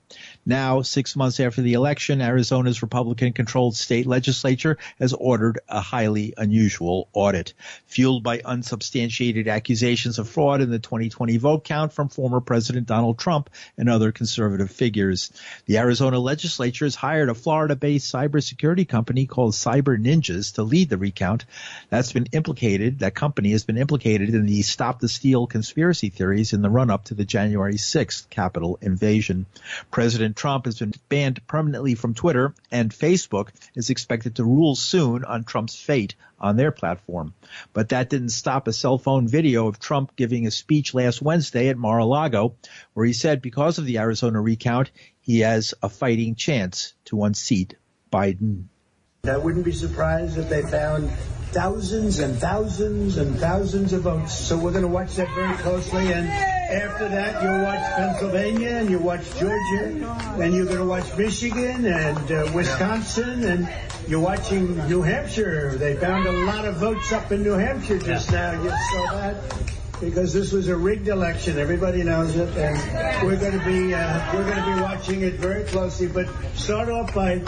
Now, 0.46 0.82
six 0.82 1.16
months 1.16 1.40
after 1.40 1.60
the 1.60 1.72
election, 1.72 2.22
Arizona's 2.22 2.82
Republican 2.82 3.32
controlled 3.32 3.74
state 3.74 4.06
legislature 4.06 4.78
has 5.00 5.12
ordered 5.12 5.58
a 5.68 5.80
highly 5.80 6.34
unusual 6.36 7.08
audit, 7.12 7.54
fueled 7.86 8.22
by 8.22 8.42
unsubstantiated 8.44 9.48
accusations 9.48 10.20
of 10.20 10.28
fraud 10.28 10.60
in 10.60 10.70
the 10.70 10.78
2020 10.78 11.36
vote 11.38 11.64
count 11.64 11.92
from 11.92 12.10
former 12.10 12.40
President 12.40 12.86
Donald 12.86 13.18
Trump 13.18 13.50
and 13.76 13.88
other 13.88 14.12
conservative 14.12 14.70
figures. 14.70 15.32
The 15.66 15.78
Arizona 15.78 16.20
legislature 16.20 16.84
has 16.84 16.94
hired 16.94 17.28
a 17.28 17.34
Florida 17.34 17.74
based 17.74 18.14
cybersecurity 18.14 18.86
company 18.88 19.26
called 19.26 19.54
Cyber 19.54 20.00
Ninjas 20.00 20.54
to 20.54 20.62
lead 20.62 20.88
the 20.88 20.96
recount. 20.96 21.39
That's 21.88 22.12
been 22.12 22.26
implicated, 22.32 23.00
that 23.00 23.14
company 23.14 23.52
has 23.52 23.64
been 23.64 23.76
implicated 23.76 24.34
in 24.34 24.46
the 24.46 24.62
stop 24.62 25.00
the 25.00 25.08
steal 25.08 25.46
conspiracy 25.46 26.08
theories 26.08 26.52
in 26.52 26.62
the 26.62 26.70
run 26.70 26.90
up 26.90 27.04
to 27.04 27.14
the 27.14 27.24
January 27.24 27.74
6th 27.74 28.28
Capitol 28.30 28.78
invasion. 28.80 29.46
President 29.90 30.36
Trump 30.36 30.66
has 30.66 30.78
been 30.78 30.92
banned 31.08 31.46
permanently 31.46 31.94
from 31.94 32.14
Twitter 32.14 32.54
and 32.70 32.90
Facebook 32.90 33.48
is 33.74 33.90
expected 33.90 34.36
to 34.36 34.44
rule 34.44 34.74
soon 34.74 35.24
on 35.24 35.44
Trump's 35.44 35.76
fate 35.76 36.14
on 36.40 36.56
their 36.56 36.72
platform. 36.72 37.34
But 37.72 37.90
that 37.90 38.10
didn't 38.10 38.30
stop 38.30 38.66
a 38.66 38.72
cell 38.72 38.98
phone 38.98 39.28
video 39.28 39.66
of 39.66 39.78
Trump 39.78 40.16
giving 40.16 40.46
a 40.46 40.50
speech 40.50 40.94
last 40.94 41.20
Wednesday 41.20 41.68
at 41.68 41.76
Mar-a-Lago 41.76 42.54
where 42.94 43.06
he 43.06 43.12
said 43.12 43.42
because 43.42 43.78
of 43.78 43.84
the 43.84 43.98
Arizona 43.98 44.40
recount, 44.40 44.90
he 45.20 45.40
has 45.40 45.74
a 45.82 45.88
fighting 45.88 46.34
chance 46.34 46.94
to 47.04 47.24
unseat 47.24 47.74
Biden. 48.12 48.64
I 49.28 49.36
wouldn't 49.36 49.66
be 49.66 49.72
surprised 49.72 50.38
if 50.38 50.48
they 50.48 50.62
found 50.62 51.10
thousands 51.52 52.20
and 52.20 52.38
thousands 52.38 53.18
and 53.18 53.38
thousands 53.38 53.92
of 53.92 54.02
votes. 54.02 54.32
So 54.32 54.56
we're 54.56 54.70
going 54.70 54.80
to 54.80 54.88
watch 54.88 55.16
that 55.16 55.28
very 55.34 55.54
closely. 55.58 56.10
And 56.10 56.26
after 56.26 57.06
that, 57.06 57.42
you'll 57.42 57.62
watch 57.62 57.82
Pennsylvania 57.96 58.76
and 58.76 58.88
you'll 58.88 59.02
watch 59.02 59.28
Georgia 59.38 60.38
and 60.40 60.54
you're 60.54 60.64
going 60.64 60.78
to 60.78 60.86
watch 60.86 61.14
Michigan 61.18 61.84
and 61.84 62.32
uh, 62.32 62.50
Wisconsin 62.54 63.44
and 63.44 63.68
you're 64.08 64.20
watching 64.20 64.88
New 64.88 65.02
Hampshire. 65.02 65.76
They 65.76 65.96
found 65.96 66.26
a 66.26 66.32
lot 66.46 66.64
of 66.64 66.76
votes 66.76 67.12
up 67.12 67.30
in 67.30 67.42
New 67.42 67.58
Hampshire 67.58 67.98
just 67.98 68.32
now. 68.32 68.52
You 68.52 68.70
saw 68.70 69.12
that 69.16 69.36
because 70.00 70.32
this 70.32 70.50
was 70.50 70.68
a 70.68 70.76
rigged 70.76 71.08
election. 71.08 71.58
Everybody 71.58 72.02
knows 72.02 72.34
it, 72.36 72.56
and 72.56 73.26
we're 73.26 73.38
going 73.38 73.58
to 73.58 73.64
be 73.66 73.92
uh, 73.92 74.34
we're 74.34 74.46
going 74.46 74.64
to 74.64 74.74
be 74.76 74.80
watching 74.80 75.20
it 75.20 75.34
very 75.34 75.64
closely. 75.64 76.06
But 76.06 76.26
start 76.54 76.88
off 76.88 77.14
by 77.14 77.42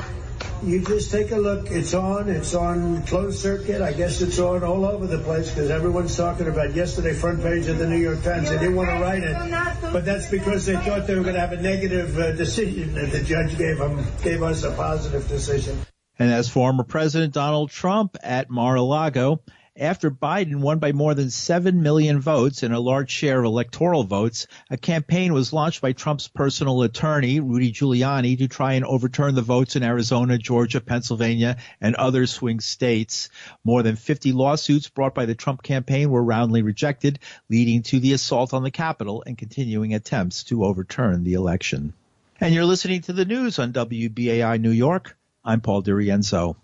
you 0.62 0.80
just 0.80 1.10
take 1.10 1.32
a 1.32 1.36
look. 1.36 1.70
It's 1.70 1.94
on. 1.94 2.28
It's 2.28 2.54
on 2.54 3.02
closed 3.06 3.40
circuit. 3.40 3.82
I 3.82 3.92
guess 3.92 4.20
it's 4.20 4.38
on 4.38 4.62
all 4.62 4.84
over 4.84 5.06
the 5.06 5.18
place 5.18 5.50
because 5.50 5.70
everyone's 5.70 6.16
talking 6.16 6.48
about 6.48 6.74
yesterday 6.74 7.12
front 7.14 7.42
page 7.42 7.66
of 7.66 7.78
the 7.78 7.86
New 7.86 7.96
York 7.96 8.22
Times. 8.22 8.48
They 8.48 8.58
didn't 8.58 8.76
want 8.76 8.90
to 8.90 8.96
write 8.96 9.22
it, 9.22 9.92
but 9.92 10.04
that's 10.04 10.30
because 10.30 10.66
they 10.66 10.76
thought 10.76 11.06
they 11.06 11.16
were 11.16 11.22
going 11.22 11.34
to 11.34 11.40
have 11.40 11.52
a 11.52 11.60
negative 11.60 12.18
uh, 12.18 12.32
decision, 12.32 12.96
and 12.96 13.10
the 13.10 13.22
judge 13.22 13.58
gave 13.58 13.78
them 13.78 14.04
gave 14.22 14.42
us 14.42 14.62
a 14.62 14.70
positive 14.72 15.26
decision. 15.28 15.78
And 16.18 16.30
as 16.30 16.48
former 16.48 16.84
President 16.84 17.32
Donald 17.34 17.70
Trump 17.70 18.16
at 18.22 18.48
Mar-a-Lago 18.48 19.40
after 19.76 20.10
Biden 20.10 20.60
won 20.60 20.78
by 20.78 20.92
more 20.92 21.14
than 21.14 21.30
7 21.30 21.82
million 21.82 22.20
votes 22.20 22.62
and 22.62 22.74
a 22.74 22.80
large 22.80 23.10
share 23.10 23.38
of 23.38 23.46
electoral 23.46 24.04
votes, 24.04 24.46
a 24.70 24.76
campaign 24.76 25.32
was 25.32 25.52
launched 25.52 25.80
by 25.80 25.92
Trump's 25.92 26.28
personal 26.28 26.82
attorney, 26.82 27.40
Rudy 27.40 27.72
Giuliani, 27.72 28.36
to 28.38 28.48
try 28.48 28.74
and 28.74 28.84
overturn 28.84 29.34
the 29.34 29.40
votes 29.40 29.74
in 29.74 29.82
Arizona, 29.82 30.36
Georgia, 30.36 30.80
Pennsylvania, 30.80 31.56
and 31.80 31.94
other 31.94 32.26
swing 32.26 32.60
states. 32.60 33.30
More 33.64 33.82
than 33.82 33.96
50 33.96 34.32
lawsuits 34.32 34.90
brought 34.90 35.14
by 35.14 35.24
the 35.24 35.34
Trump 35.34 35.62
campaign 35.62 36.10
were 36.10 36.22
roundly 36.22 36.60
rejected, 36.60 37.18
leading 37.48 37.82
to 37.84 37.98
the 37.98 38.12
assault 38.12 38.52
on 38.52 38.62
the 38.62 38.70
Capitol 38.70 39.24
and 39.26 39.38
continuing 39.38 39.94
attempts 39.94 40.44
to 40.44 40.64
overturn 40.64 41.24
the 41.24 41.34
election. 41.34 41.94
And 42.40 42.54
you're 42.54 42.66
listening 42.66 43.00
to 43.02 43.14
the 43.14 43.24
news 43.24 43.58
on 43.58 43.72
WBAI 43.72 44.60
New 44.60 44.70
York. 44.70 45.16
I'm 45.44 45.60
Paul 45.60 45.82
DiRienzo. 45.82 46.56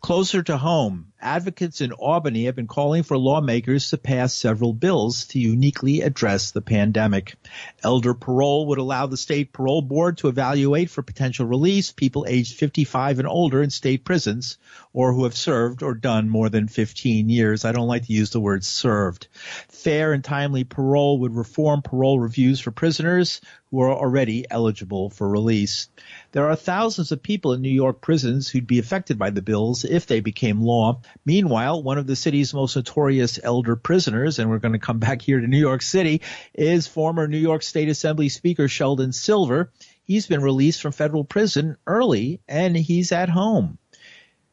Closer 0.00 0.42
to 0.42 0.58
home, 0.58 1.12
advocates 1.20 1.80
in 1.80 1.92
Albany 1.92 2.44
have 2.44 2.56
been 2.56 2.66
calling 2.66 3.02
for 3.02 3.18
lawmakers 3.18 3.90
to 3.90 3.98
pass 3.98 4.32
several 4.32 4.72
bills 4.72 5.26
to 5.26 5.38
uniquely 5.38 6.00
address 6.00 6.50
the 6.50 6.60
pandemic. 6.60 7.34
Elder 7.82 8.14
parole 8.14 8.66
would 8.68 8.78
allow 8.78 9.06
the 9.06 9.16
state 9.16 9.52
parole 9.52 9.82
board 9.82 10.18
to 10.18 10.28
evaluate 10.28 10.90
for 10.90 11.02
potential 11.02 11.46
release 11.46 11.90
people 11.92 12.26
aged 12.28 12.56
55 12.56 13.18
and 13.18 13.28
older 13.28 13.62
in 13.62 13.70
state 13.70 14.04
prisons 14.04 14.58
or 14.92 15.12
who 15.12 15.24
have 15.24 15.36
served 15.36 15.82
or 15.82 15.94
done 15.94 16.28
more 16.28 16.48
than 16.48 16.68
15 16.68 17.28
years. 17.28 17.64
I 17.64 17.72
don't 17.72 17.88
like 17.88 18.06
to 18.06 18.12
use 18.12 18.30
the 18.30 18.40
word 18.40 18.64
served. 18.64 19.28
Fair 19.68 20.12
and 20.12 20.22
timely 20.22 20.64
parole 20.64 21.20
would 21.20 21.34
reform 21.34 21.82
parole 21.82 22.20
reviews 22.20 22.60
for 22.60 22.70
prisoners 22.70 23.40
who 23.70 23.80
are 23.80 23.92
already 23.92 24.46
eligible 24.50 25.10
for 25.10 25.28
release. 25.28 25.88
There 26.32 26.48
are 26.48 26.56
thousands 26.56 27.12
of 27.12 27.22
people 27.22 27.52
in 27.52 27.60
New 27.60 27.68
York 27.68 28.00
prisons 28.00 28.48
who'd 28.48 28.66
be 28.66 28.78
affected 28.78 29.18
by 29.18 29.30
the 29.30 29.42
bills 29.42 29.84
if 29.84 30.06
they 30.06 30.20
became 30.20 30.62
law. 30.62 31.00
Meanwhile, 31.24 31.82
one 31.82 31.98
of 31.98 32.06
the 32.06 32.16
city's 32.16 32.54
most 32.54 32.76
notorious 32.76 33.38
elder 33.42 33.76
prisoners, 33.76 34.38
and 34.38 34.48
we're 34.48 34.58
going 34.58 34.72
to 34.72 34.78
come 34.78 34.98
back 34.98 35.22
here 35.22 35.40
to 35.40 35.46
New 35.46 35.58
York 35.58 35.82
City, 35.82 36.22
is 36.54 36.86
former 36.86 37.28
New 37.28 37.38
York 37.38 37.62
State 37.62 37.88
Assembly 37.88 38.28
Speaker 38.28 38.68
Sheldon 38.68 39.12
Silver. 39.12 39.72
He's 40.04 40.26
been 40.26 40.42
released 40.42 40.80
from 40.80 40.92
federal 40.92 41.24
prison 41.24 41.76
early 41.86 42.40
and 42.48 42.76
he's 42.76 43.12
at 43.12 43.28
home. 43.28 43.78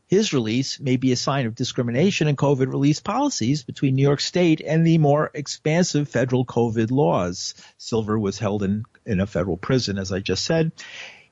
His 0.08 0.34
release 0.34 0.80
may 0.80 0.98
be 0.98 1.12
a 1.12 1.16
sign 1.16 1.48
of 1.48 1.56
discrimination 1.56 2.28
in 2.28 2.36
COVID 2.36 2.68
release 2.68 3.00
policies 3.00 3.64
between 3.64 3.96
New 3.96 4.04
York 4.04 4.22
State 4.22 4.62
and 4.62 4.86
the 4.86 5.00
more 5.00 5.32
expansive 5.34 6.08
federal 6.10 6.46
COVID 6.46 6.92
laws. 6.92 7.56
Silver 7.78 8.20
was 8.20 8.38
held 8.38 8.62
in, 8.62 8.84
in 9.06 9.20
a 9.20 9.26
federal 9.26 9.58
prison, 9.58 9.98
as 9.98 10.12
I 10.12 10.20
just 10.20 10.44
said. 10.44 10.74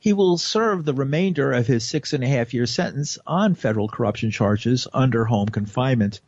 He 0.04 0.12
will 0.12 0.38
serve 0.38 0.84
the 0.84 0.94
remainder 0.94 1.54
of 1.54 1.66
his 1.66 1.86
six 1.86 2.12
and 2.12 2.26
a 2.26 2.28
half 2.28 2.54
year 2.54 2.66
sentence 2.66 3.18
on 3.26 3.56
federal 3.56 3.88
corruption 3.88 4.32
charges 4.32 4.86
under 4.92 5.24
home 5.24 5.48
confinement. 5.48 6.20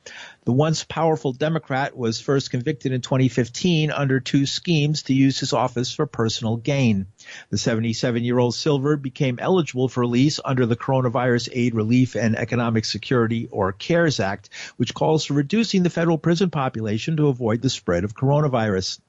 The 0.46 0.54
once 0.54 0.86
powerful 0.86 1.34
Democrat 1.34 1.98
was 1.98 2.22
first 2.22 2.52
convicted 2.52 2.94
in 2.94 3.02
2015 3.02 3.92
under 3.92 4.22
two 4.22 4.46
schemes 4.46 5.04
to 5.04 5.14
use 5.14 5.42
his 5.42 5.52
office 5.52 5.92
for 5.92 6.06
personal 6.06 6.56
gain. 6.56 7.08
The 7.50 7.58
77 7.58 8.24
year 8.24 8.40
old 8.40 8.56
Silver 8.56 8.96
became 8.96 9.40
eligible 9.42 9.90
for 9.90 10.00
release 10.00 10.40
under 10.46 10.66
the 10.66 10.78
Coronavirus 10.78 11.50
Aid 11.52 11.76
Relief 11.76 12.16
and 12.16 12.38
Economic 12.38 12.86
Security 12.86 13.50
or 13.52 13.74
CARES 13.74 14.22
Act, 14.22 14.52
which 14.78 14.94
calls 14.94 15.26
for 15.26 15.34
reducing 15.34 15.84
the 15.84 15.90
federal 15.90 16.18
prison 16.18 16.50
population 16.50 17.18
to 17.18 17.28
avoid 17.28 17.62
the 17.62 17.70
spread 17.70 18.06
of 18.06 18.16
coronavirus. 18.16 19.00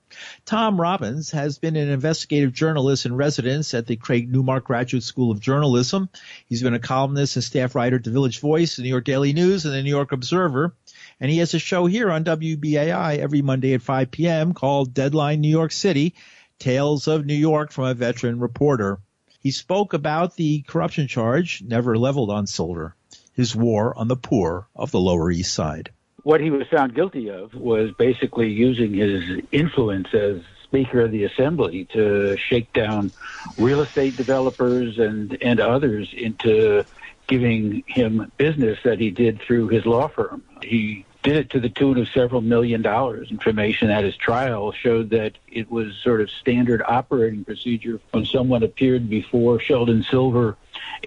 Tom 0.44 0.80
Robbins 0.80 1.30
has 1.32 1.58
been 1.58 1.76
an 1.76 1.88
investigative 1.88 2.52
journalist 2.52 3.06
in 3.06 3.16
residence 3.16 3.75
at 3.75 3.87
the 3.87 3.96
Craig 3.96 4.30
Newmark 4.30 4.64
Graduate 4.64 5.02
School 5.02 5.30
of 5.30 5.40
Journalism. 5.40 6.08
He's 6.49 6.62
been 6.62 6.75
a 6.75 6.78
columnist 6.78 7.37
and 7.37 7.44
staff 7.44 7.75
writer 7.75 7.96
at 7.96 8.04
the 8.04 8.11
Village 8.11 8.40
Voice, 8.40 8.76
the 8.76 8.82
New 8.82 8.88
York 8.88 9.04
Daily 9.04 9.32
News, 9.32 9.64
and 9.64 9.75
the 9.75 9.82
New 9.82 9.90
York 9.90 10.12
Observer. 10.12 10.75
And 11.20 11.30
he 11.30 11.38
has 11.38 11.54
a 11.54 11.58
show 11.58 11.87
here 11.87 12.11
on 12.11 12.25
WBAI 12.25 13.18
every 13.18 13.42
Monday 13.42 13.75
at 13.75 13.82
5 13.82 14.11
p.m. 14.11 14.54
called 14.54 14.94
Deadline 14.94 15.40
New 15.40 15.49
York 15.49 15.73
City, 15.73 16.14
Tales 16.58 17.08
of 17.08 17.26
New 17.26 17.35
York 17.35 17.73
from 17.73 17.85
a 17.85 17.94
Veteran 17.94 18.38
Reporter. 18.38 19.00
He 19.40 19.50
spoke 19.50 19.92
about 19.92 20.37
the 20.37 20.62
corruption 20.62 21.08
charge 21.08 21.62
never 21.62 21.99
leveled 21.99 22.30
on 22.30 22.46
Silver, 22.46 22.94
his 23.32 23.54
war 23.54 23.96
on 23.99 24.08
the 24.08 24.16
poor 24.16 24.68
of 24.75 24.90
the 24.90 25.00
Lower 25.00 25.30
East 25.30 25.52
Side 25.52 25.90
what 26.26 26.40
he 26.40 26.50
was 26.50 26.66
found 26.66 26.92
guilty 26.92 27.30
of 27.30 27.54
was 27.54 27.92
basically 27.92 28.50
using 28.50 28.92
his 28.92 29.40
influence 29.52 30.12
as 30.12 30.40
Speaker 30.64 31.02
of 31.02 31.12
the 31.12 31.23
Assembly 31.23 31.85
to 31.92 32.37
shake 32.37 32.73
down 32.73 33.12
real 33.56 33.80
estate 33.80 34.16
developers 34.16 34.99
and, 34.99 35.40
and 35.40 35.61
others 35.61 36.12
into 36.12 36.85
giving 37.28 37.85
him 37.87 38.33
business 38.38 38.76
that 38.83 38.99
he 38.99 39.12
did 39.12 39.40
through 39.40 39.68
his 39.68 39.87
law 39.87 40.09
firm. 40.09 40.42
He 40.62 41.06
did 41.23 41.37
it 41.37 41.50
to 41.50 41.61
the 41.61 41.68
tune 41.68 41.97
of 41.97 42.09
several 42.09 42.40
million 42.40 42.83
dollars. 42.83 43.30
Information 43.30 43.88
at 43.90 44.02
his 44.02 44.16
trial 44.16 44.73
showed 44.73 45.11
that 45.11 45.35
it 45.47 45.71
was 45.71 45.95
sort 45.95 46.21
of 46.21 46.28
standard 46.28 46.83
operating 46.88 47.45
procedure 47.45 48.00
when 48.11 48.26
someone 48.26 48.64
appeared 48.64 49.09
before 49.09 49.61
Sheldon 49.61 50.02
Silver 50.02 50.56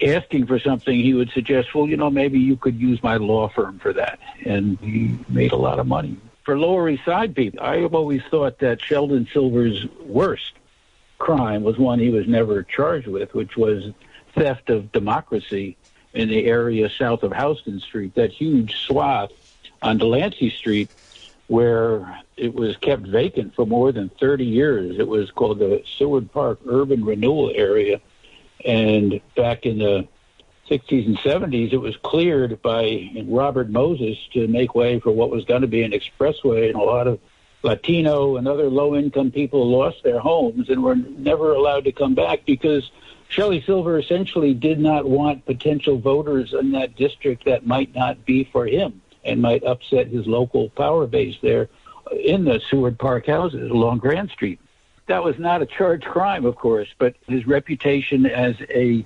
asking 0.01 0.47
for 0.47 0.59
something, 0.59 0.99
he 0.99 1.13
would 1.13 1.31
suggest, 1.31 1.73
well, 1.73 1.87
you 1.87 1.97
know, 1.97 2.09
maybe 2.09 2.39
you 2.39 2.55
could 2.55 2.79
use 2.79 3.01
my 3.03 3.17
law 3.17 3.49
firm 3.49 3.79
for 3.79 3.93
that. 3.93 4.19
And 4.45 4.77
he 4.79 5.17
made 5.29 5.51
a 5.51 5.57
lot 5.57 5.79
of 5.79 5.87
money. 5.87 6.17
For 6.43 6.57
Lower 6.57 6.89
East 6.89 7.05
Side 7.05 7.35
people, 7.35 7.59
I 7.61 7.77
have 7.77 7.93
always 7.93 8.23
thought 8.29 8.59
that 8.59 8.81
Sheldon 8.81 9.27
Silver's 9.31 9.85
worst 10.01 10.53
crime 11.19 11.63
was 11.63 11.77
one 11.77 11.99
he 11.99 12.09
was 12.09 12.27
never 12.27 12.63
charged 12.63 13.07
with, 13.07 13.33
which 13.33 13.57
was 13.57 13.91
theft 14.33 14.69
of 14.69 14.91
democracy 14.91 15.77
in 16.13 16.29
the 16.29 16.45
area 16.45 16.89
south 16.89 17.23
of 17.23 17.33
Houston 17.33 17.79
Street, 17.79 18.15
that 18.15 18.31
huge 18.31 18.77
swath 18.77 19.31
on 19.81 19.97
Delancey 19.97 20.49
Street 20.49 20.89
where 21.49 22.21
it 22.37 22.53
was 22.53 22.77
kept 22.77 23.01
vacant 23.01 23.55
for 23.55 23.65
more 23.65 23.91
than 23.91 24.07
30 24.19 24.45
years. 24.45 24.99
It 24.99 25.07
was 25.07 25.31
called 25.31 25.57
the 25.59 25.83
Seward 25.97 26.31
Park 26.31 26.59
Urban 26.67 27.03
Renewal 27.03 27.51
Area. 27.55 27.99
And 28.65 29.21
back 29.35 29.65
in 29.65 29.79
the 29.79 30.07
60s 30.69 31.05
and 31.05 31.17
70s, 31.19 31.73
it 31.73 31.77
was 31.77 31.95
cleared 31.97 32.61
by 32.61 33.09
Robert 33.25 33.69
Moses 33.69 34.17
to 34.33 34.47
make 34.47 34.75
way 34.75 34.99
for 34.99 35.11
what 35.11 35.29
was 35.29 35.45
going 35.45 35.61
to 35.61 35.67
be 35.67 35.83
an 35.83 35.91
expressway. 35.91 36.67
And 36.67 36.75
a 36.75 36.83
lot 36.83 37.07
of 37.07 37.19
Latino 37.63 38.37
and 38.37 38.47
other 38.47 38.69
low 38.69 38.95
income 38.95 39.31
people 39.31 39.69
lost 39.69 40.03
their 40.03 40.19
homes 40.19 40.69
and 40.69 40.83
were 40.83 40.95
never 40.95 41.53
allowed 41.53 41.85
to 41.85 41.91
come 41.91 42.15
back 42.15 42.45
because 42.45 42.89
Shelley 43.27 43.61
Silver 43.65 43.99
essentially 43.99 44.53
did 44.53 44.79
not 44.79 45.05
want 45.05 45.45
potential 45.45 45.97
voters 45.97 46.53
in 46.53 46.71
that 46.71 46.95
district 46.95 47.45
that 47.45 47.65
might 47.65 47.93
not 47.93 48.25
be 48.25 48.43
for 48.45 48.65
him 48.65 49.01
and 49.23 49.41
might 49.41 49.63
upset 49.63 50.07
his 50.07 50.25
local 50.25 50.69
power 50.69 51.05
base 51.05 51.35
there 51.41 51.69
in 52.11 52.45
the 52.45 52.61
Seward 52.69 52.97
Park 52.97 53.27
houses 53.27 53.69
along 53.69 53.99
Grand 53.99 54.29
Street. 54.29 54.59
That 55.09 55.23
was 55.23 55.39
not 55.39 55.63
a 55.63 55.65
charged 55.65 56.05
crime, 56.05 56.45
of 56.45 56.55
course, 56.55 56.87
but 56.99 57.15
his 57.27 57.47
reputation 57.47 58.27
as 58.27 58.55
a 58.69 59.03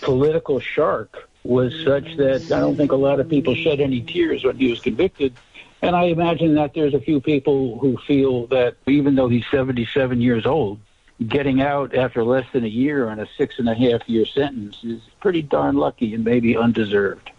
political 0.00 0.58
shark 0.58 1.28
was 1.44 1.72
such 1.84 2.16
that 2.16 2.50
I 2.50 2.58
don't 2.58 2.76
think 2.76 2.90
a 2.90 2.96
lot 2.96 3.20
of 3.20 3.28
people 3.28 3.54
shed 3.54 3.78
any 3.78 4.00
tears 4.00 4.42
when 4.42 4.56
he 4.56 4.68
was 4.68 4.80
convicted. 4.80 5.34
And 5.82 5.94
I 5.94 6.06
imagine 6.06 6.56
that 6.56 6.74
there's 6.74 6.94
a 6.94 7.00
few 7.00 7.20
people 7.20 7.78
who 7.78 7.96
feel 7.96 8.48
that 8.48 8.74
even 8.88 9.14
though 9.14 9.28
he's 9.28 9.46
77 9.48 10.20
years 10.20 10.46
old, 10.46 10.80
getting 11.28 11.62
out 11.62 11.94
after 11.94 12.24
less 12.24 12.46
than 12.52 12.64
a 12.64 12.68
year 12.68 13.08
on 13.08 13.20
a 13.20 13.26
six 13.38 13.60
and 13.60 13.68
a 13.68 13.74
half 13.74 14.08
year 14.08 14.26
sentence 14.26 14.82
is 14.82 15.00
pretty 15.20 15.42
darn 15.42 15.76
lucky 15.76 16.12
and 16.12 16.24
maybe 16.24 16.56
undeserved. 16.56 17.30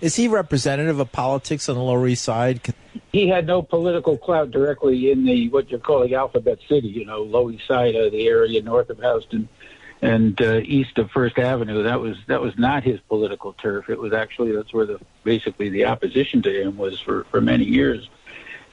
Is 0.00 0.16
he 0.16 0.28
representative 0.28 1.00
of 1.00 1.12
politics 1.12 1.68
on 1.68 1.76
the 1.76 1.82
Lower 1.82 2.06
East 2.06 2.24
Side? 2.24 2.74
He 3.12 3.28
had 3.28 3.46
no 3.46 3.62
political 3.62 4.16
clout 4.18 4.50
directly 4.50 5.10
in 5.10 5.24
the 5.24 5.48
what 5.48 5.70
you're 5.70 5.80
calling 5.80 6.14
Alphabet 6.14 6.58
City, 6.68 6.88
you 6.88 7.04
know, 7.04 7.22
Lower 7.22 7.52
East 7.52 7.66
Side, 7.66 7.94
of 7.94 8.12
the 8.12 8.26
area 8.26 8.62
north 8.62 8.90
of 8.90 8.98
Houston 8.98 9.48
and 10.02 10.40
uh, 10.40 10.60
east 10.64 10.98
of 10.98 11.10
First 11.10 11.38
Avenue. 11.38 11.82
That 11.82 12.00
was 12.00 12.16
that 12.26 12.40
was 12.40 12.56
not 12.58 12.82
his 12.82 13.00
political 13.00 13.52
turf. 13.54 13.90
It 13.90 13.98
was 13.98 14.12
actually 14.12 14.52
that's 14.52 14.72
where 14.72 14.86
the 14.86 15.00
basically 15.24 15.68
the 15.68 15.84
opposition 15.86 16.42
to 16.42 16.62
him 16.62 16.76
was 16.76 17.00
for 17.00 17.24
for 17.24 17.40
many 17.40 17.64
years. 17.64 18.08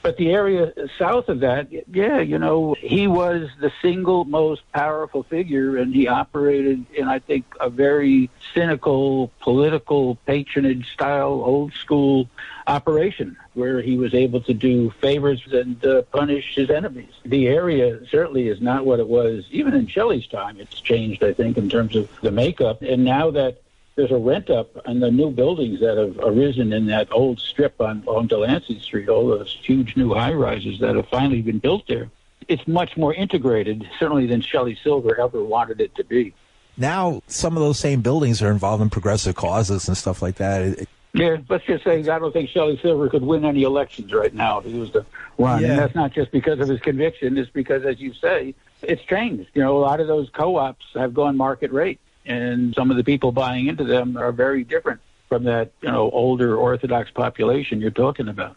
But 0.08 0.16
the 0.16 0.32
area 0.32 0.72
south 0.98 1.28
of 1.28 1.42
that, 1.42 1.68
yeah, 1.94 2.22
you 2.22 2.40
know, 2.40 2.78
he 2.80 3.08
was 3.08 3.50
the 3.60 3.74
single 3.82 4.24
most 4.24 4.62
powerful 4.72 5.24
figure, 5.24 5.76
and 5.76 5.94
he 5.94 6.08
operated 6.08 6.86
in, 6.94 7.10
I 7.10 7.20
think, 7.20 7.44
a 7.60 7.70
very 7.70 8.30
cynical, 8.54 9.34
political 9.42 10.16
patronage 10.26 10.94
style, 10.94 11.44
old 11.44 11.74
school 11.74 12.30
operation 12.68 13.36
where 13.54 13.82
he 13.82 13.98
was 13.98 14.14
able 14.14 14.40
to 14.44 14.54
do 14.54 14.92
favors 15.02 15.42
and 15.52 15.84
uh, 15.84 16.04
punish 16.04 16.56
his 16.56 16.70
enemies. 16.70 17.12
The 17.26 17.50
area 17.50 18.00
certainly 18.10 18.48
is 18.48 18.62
not 18.62 18.86
what 18.86 19.02
it 19.02 19.10
was 19.10 19.44
even 19.52 19.74
in 19.74 19.88
Shelley's 19.88 20.28
time. 20.28 20.56
It's 20.58 20.80
changed, 20.80 21.22
I 21.22 21.34
think, 21.34 21.58
in 21.58 21.68
terms 21.68 21.98
of 21.98 22.10
the 22.22 22.32
makeup. 22.32 22.82
And 22.82 23.04
now 23.04 23.30
that 23.32 23.62
there's 23.98 24.12
a 24.12 24.18
rent 24.18 24.50
up 24.52 24.70
on 24.88 25.00
the 25.00 25.10
new 25.10 25.32
buildings 25.32 25.80
that 25.80 25.98
have 25.98 26.20
arisen 26.20 26.72
in 26.72 26.86
that 26.86 27.12
old 27.12 27.40
strip 27.40 27.82
on, 27.82 28.04
on 28.06 28.28
Delancey 28.28 28.80
Street, 28.80 29.10
all 29.10 29.28
those 29.28 29.52
huge 29.64 29.98
new 29.98 30.14
high 30.14 30.34
rises 30.34 30.80
that 30.80 30.96
have 30.96 31.10
finally 31.10 31.42
been 31.42 31.58
built 31.58 31.88
there. 31.88 32.10
It's 32.48 32.66
much 32.68 32.96
more 32.96 33.14
integrated, 33.14 33.90
certainly, 34.00 34.28
than 34.28 34.40
Shelley 34.42 34.78
Silver 34.84 35.20
ever 35.20 35.44
wanted 35.44 35.82
it 35.82 35.96
to 35.96 36.04
be. 36.04 36.34
Now, 36.78 37.24
some 37.26 37.58
of 37.58 37.64
those 37.64 37.80
same 37.80 38.02
buildings 38.02 38.42
are 38.44 38.52
involved 38.52 38.84
in 38.84 38.92
progressive 38.92 39.36
causes 39.36 39.88
and 39.88 39.98
stuff 39.98 40.22
like 40.22 40.36
that. 40.36 40.88
Yeah, 41.14 41.38
let's 41.50 41.66
just 41.66 41.84
say 41.84 42.02
I 42.02 42.20
don't 42.20 42.32
think 42.32 42.50
Shelley 42.50 42.78
Silver 42.80 43.10
could 43.10 43.24
win 43.24 43.46
any 43.46 43.64
elections 43.64 44.14
right 44.14 44.34
now 44.34 44.60
if 44.60 44.66
he 44.66 44.78
was 44.78 44.92
to 44.92 45.04
run. 45.40 45.64
Yeah. 45.64 45.70
And 45.70 45.80
that's 45.80 45.96
not 45.96 46.14
just 46.14 46.32
because 46.32 46.60
of 46.60 46.68
his 46.68 46.80
conviction, 46.82 47.36
it's 47.36 47.50
because, 47.50 47.84
as 47.84 48.00
you 48.00 48.14
say, 48.14 48.54
it's 48.84 49.02
changed. 49.06 49.50
You 49.56 49.64
know, 49.64 49.76
a 49.76 49.80
lot 49.80 50.00
of 50.00 50.06
those 50.06 50.30
co 50.30 50.58
ops 50.58 50.86
have 50.94 51.16
gone 51.16 51.36
market 51.36 51.72
rate 51.72 52.00
and 52.28 52.74
some 52.76 52.92
of 52.92 52.98
the 52.98 53.04
people 53.04 53.32
buying 53.32 53.68
into 53.68 53.84
them 53.84 54.18
are 54.18 54.32
very 54.32 54.64
different 54.64 55.02
from 55.30 55.44
that 55.46 55.72
you 55.82 55.90
know 55.90 56.10
older 56.12 56.56
Orthodox 56.56 57.10
population 57.12 57.82
you're 57.82 57.92
talking 57.92 58.28
about. 58.28 58.56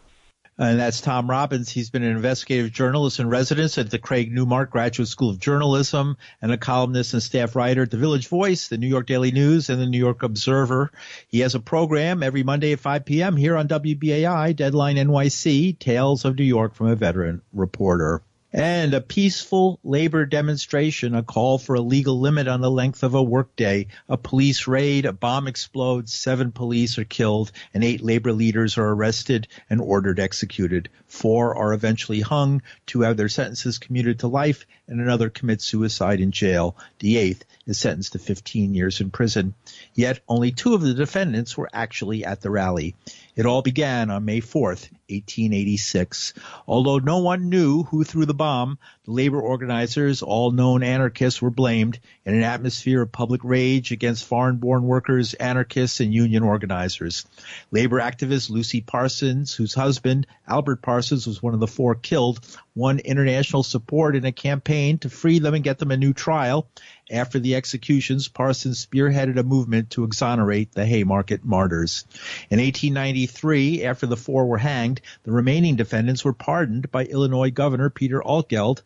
And 0.57 0.79
that's 0.79 1.01
Tom 1.01 1.27
Robbins. 1.27 1.71
He's 1.71 1.89
been 1.89 2.03
an 2.03 2.15
investigative 2.15 2.71
journalist 2.71 3.19
in 3.19 3.29
residence 3.29 3.79
at 3.79 3.89
the 3.89 3.97
Craig 3.97 4.31
Newmark 4.31 4.69
Graduate 4.69 5.07
School 5.07 5.31
of 5.31 5.39
Journalism 5.39 6.17
and 6.39 6.51
a 6.51 6.57
columnist 6.57 7.13
and 7.13 7.23
staff 7.23 7.55
writer 7.55 7.83
at 7.83 7.89
the 7.89 7.97
Village 7.97 8.27
Voice, 8.27 8.67
the 8.67 8.77
New 8.77 8.87
York 8.87 9.07
Daily 9.07 9.31
News, 9.31 9.69
and 9.71 9.81
the 9.81 9.87
New 9.87 9.97
York 9.97 10.21
Observer. 10.21 10.91
He 11.29 11.39
has 11.39 11.55
a 11.55 11.59
program 11.59 12.21
every 12.21 12.43
Monday 12.43 12.73
at 12.73 12.79
5 12.79 13.05
p.m. 13.05 13.37
here 13.37 13.57
on 13.57 13.67
WBAI, 13.67 14.55
Deadline 14.55 14.97
NYC, 14.97 15.79
Tales 15.79 16.25
of 16.25 16.37
New 16.37 16.43
York 16.43 16.75
from 16.75 16.87
a 16.87 16.95
Veteran 16.95 17.41
Reporter. 17.53 18.21
And 18.53 18.93
a 18.93 18.99
peaceful 18.99 19.79
labor 19.81 20.25
demonstration, 20.25 21.15
a 21.15 21.23
call 21.23 21.57
for 21.57 21.75
a 21.75 21.81
legal 21.81 22.19
limit 22.19 22.49
on 22.49 22.59
the 22.59 22.69
length 22.69 23.01
of 23.01 23.13
a 23.13 23.23
workday, 23.23 23.87
a 24.09 24.17
police 24.17 24.67
raid, 24.67 25.05
a 25.05 25.13
bomb 25.13 25.47
explodes, 25.47 26.13
seven 26.13 26.51
police 26.51 26.97
are 26.97 27.05
killed, 27.05 27.53
and 27.73 27.81
eight 27.81 28.01
labor 28.01 28.33
leaders 28.33 28.77
are 28.77 28.89
arrested 28.89 29.47
and 29.69 29.79
ordered 29.79 30.19
executed. 30.19 30.89
Four 31.07 31.55
are 31.55 31.71
eventually 31.71 32.19
hung, 32.19 32.61
two 32.85 33.01
have 33.01 33.15
their 33.15 33.29
sentences 33.29 33.77
commuted 33.77 34.19
to 34.19 34.27
life, 34.27 34.65
and 34.85 34.99
another 34.99 35.29
commits 35.29 35.63
suicide 35.63 36.19
in 36.19 36.31
jail. 36.31 36.75
The 36.99 37.17
eighth 37.17 37.45
is 37.65 37.77
sentenced 37.77 38.11
to 38.13 38.19
15 38.19 38.75
years 38.75 38.99
in 38.99 39.11
prison. 39.11 39.53
Yet 39.93 40.19
only 40.27 40.51
two 40.51 40.73
of 40.73 40.81
the 40.81 40.93
defendants 40.93 41.57
were 41.57 41.69
actually 41.71 42.25
at 42.25 42.41
the 42.41 42.51
rally. 42.51 42.95
It 43.41 43.47
all 43.47 43.63
began 43.63 44.11
on 44.11 44.23
May 44.23 44.39
4th, 44.39 44.91
1886. 45.09 46.35
Although 46.67 46.99
no 46.99 47.17
one 47.17 47.49
knew 47.49 47.81
who 47.81 48.03
threw 48.03 48.27
the 48.27 48.35
bomb, 48.35 48.77
labor 49.11 49.41
organizers, 49.41 50.21
all 50.21 50.51
known 50.51 50.83
anarchists, 50.83 51.41
were 51.41 51.49
blamed 51.49 51.99
in 52.25 52.33
an 52.33 52.43
atmosphere 52.43 53.01
of 53.01 53.11
public 53.11 53.43
rage 53.43 53.91
against 53.91 54.25
foreign-born 54.25 54.83
workers, 54.83 55.33
anarchists, 55.33 55.99
and 55.99 56.13
union 56.13 56.43
organizers. 56.43 57.25
Labor 57.71 57.99
activist 57.99 58.49
Lucy 58.49 58.81
Parsons, 58.81 59.53
whose 59.53 59.73
husband, 59.73 60.27
Albert 60.47 60.81
Parsons, 60.81 61.27
was 61.27 61.41
one 61.41 61.53
of 61.53 61.59
the 61.59 61.67
four 61.67 61.95
killed, 61.95 62.39
won 62.75 62.99
international 62.99 63.63
support 63.63 64.15
in 64.15 64.25
a 64.25 64.31
campaign 64.31 64.97
to 64.99 65.09
free 65.09 65.39
them 65.39 65.53
and 65.53 65.63
get 65.63 65.77
them 65.77 65.91
a 65.91 65.97
new 65.97 66.13
trial. 66.13 66.67
After 67.11 67.39
the 67.39 67.55
executions, 67.55 68.29
Parsons 68.29 68.85
spearheaded 68.85 69.37
a 69.37 69.43
movement 69.43 69.89
to 69.91 70.05
exonerate 70.05 70.71
the 70.71 70.85
Haymarket 70.85 71.43
martyrs. 71.43 72.05
In 72.49 72.59
1893, 72.59 73.83
after 73.83 74.07
the 74.07 74.15
four 74.15 74.45
were 74.45 74.57
hanged, 74.57 75.01
the 75.23 75.33
remaining 75.33 75.75
defendants 75.75 76.23
were 76.23 76.31
pardoned 76.33 76.89
by 76.89 77.03
Illinois 77.03 77.51
Governor 77.51 77.89
Peter 77.89 78.21
Altgeld. 78.21 78.81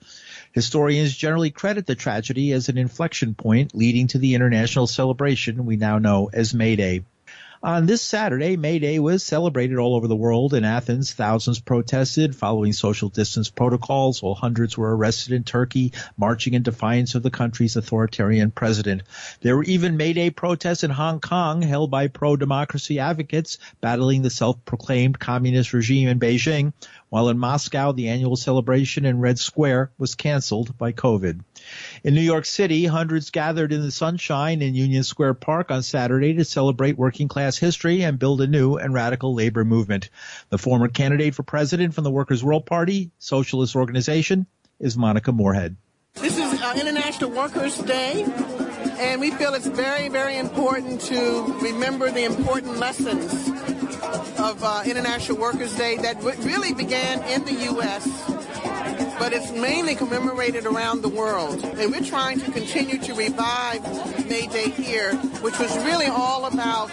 Historians 0.52 1.16
generally 1.16 1.52
credit 1.52 1.86
the 1.86 1.96
tragedy 1.96 2.52
as 2.52 2.70
an 2.70 2.78
inflection 2.78 3.34
point 3.34 3.76
leading 3.76 4.08
to 4.08 4.18
the 4.18 4.36
international 4.36 4.88
celebration 4.88 5.66
we 5.66 5.76
now 5.76 5.98
know 5.98 6.30
as 6.32 6.54
May 6.54 6.76
Day. 6.76 7.04
On 7.66 7.88
this 7.88 8.04
Saturday, 8.04 8.58
May 8.58 8.78
Day 8.78 9.00
was 9.00 9.24
celebrated 9.24 9.80
all 9.80 9.96
over 9.96 10.08
the 10.08 10.16
world. 10.16 10.54
In 10.54 10.64
Athens, 10.64 11.12
thousands 11.14 11.60
protested 11.60 12.36
following 12.36 12.74
social 12.74 13.10
distance 13.10 13.50
protocols, 13.50 14.22
while 14.22 14.36
hundreds 14.36 14.78
were 14.78 14.96
arrested 14.96 15.34
in 15.34 15.44
Turkey, 15.44 15.92
marching 16.16 16.54
in 16.54 16.62
defiance 16.62 17.16
of 17.16 17.24
the 17.24 17.32
country's 17.32 17.76
authoritarian 17.76 18.52
president. 18.52 19.02
There 19.42 19.58
were 19.58 19.64
even 19.64 19.98
May 19.98 20.14
Day 20.14 20.30
protests 20.30 20.84
in 20.84 20.92
Hong 20.92 21.20
Kong 21.20 21.64
held 21.64 21.90
by 21.90 22.06
pro-democracy 22.06 23.00
advocates 23.00 23.58
battling 23.82 24.22
the 24.22 24.30
self-proclaimed 24.30 25.18
communist 25.18 25.74
regime 25.74 26.08
in 26.08 26.20
Beijing, 26.20 26.72
while 27.10 27.30
in 27.30 27.40
Moscow, 27.40 27.94
the 27.94 28.10
annual 28.10 28.36
celebration 28.36 29.06
in 29.06 29.20
Red 29.20 29.40
Square 29.40 29.90
was 29.98 30.14
canceled 30.14 30.78
by 30.78 30.92
COVID. 30.92 31.40
In 32.04 32.14
New 32.14 32.22
York 32.22 32.46
City, 32.46 32.86
hundreds 32.86 33.32
gathered 33.32 33.74
in 33.74 33.82
the 33.82 33.92
sunshine 33.92 34.62
in 34.62 34.76
Union 34.76 35.04
Square 35.04 35.36
Park 35.36 35.72
on 35.72 35.84
Saturday 35.84 36.34
to 36.36 36.46
celebrate 36.46 36.98
working 36.98 37.28
class 37.28 37.58
history 37.58 38.04
and 38.04 38.20
build 38.20 38.42
a 38.42 38.48
new 38.48 38.76
and 38.76 38.94
radical 38.94 39.34
labor 39.34 39.66
movement. 39.66 40.10
The 40.50 40.58
former 40.58 40.88
candidate 40.88 41.36
for 41.36 41.44
president 41.44 41.94
from 41.94 42.04
the 42.04 42.12
Workers' 42.12 42.44
World 42.44 42.66
Party, 42.66 43.12
socialist 43.18 43.76
organization, 43.76 44.46
is 44.80 44.98
Monica 44.98 45.32
Moorhead. 45.32 45.76
This 46.16 46.38
is 46.38 46.62
uh, 46.62 46.74
International 46.80 47.32
Workers' 47.32 47.78
Day, 47.80 48.24
and 49.00 49.20
we 49.20 49.32
feel 49.32 49.54
it's 49.54 49.68
very, 49.68 50.10
very 50.10 50.38
important 50.38 51.02
to 51.02 51.58
remember 51.62 52.10
the 52.10 52.24
important 52.24 52.78
lessons 52.78 53.34
of 54.40 54.64
uh, 54.64 54.84
International 54.86 55.38
Workers' 55.38 55.76
Day 55.76 55.98
that 55.98 56.24
really 56.24 56.74
began 56.74 57.22
in 57.24 57.44
the 57.46 57.64
U.S 57.66 58.45
but 59.20 59.34
it's 59.34 59.52
mainly 59.52 59.96
commemorated 59.96 60.66
around 60.66 61.02
the 61.02 61.10
world. 61.10 61.64
And 61.64 61.92
we're 61.92 62.04
trying 62.04 62.40
to 62.40 62.52
continue 62.52 62.98
to 63.00 63.14
revive 63.14 63.82
May 64.30 64.48
Day 64.48 64.70
here, 64.70 65.16
which 65.42 65.58
was 65.60 65.76
really 65.86 66.08
all 66.08 66.46
about 66.46 66.90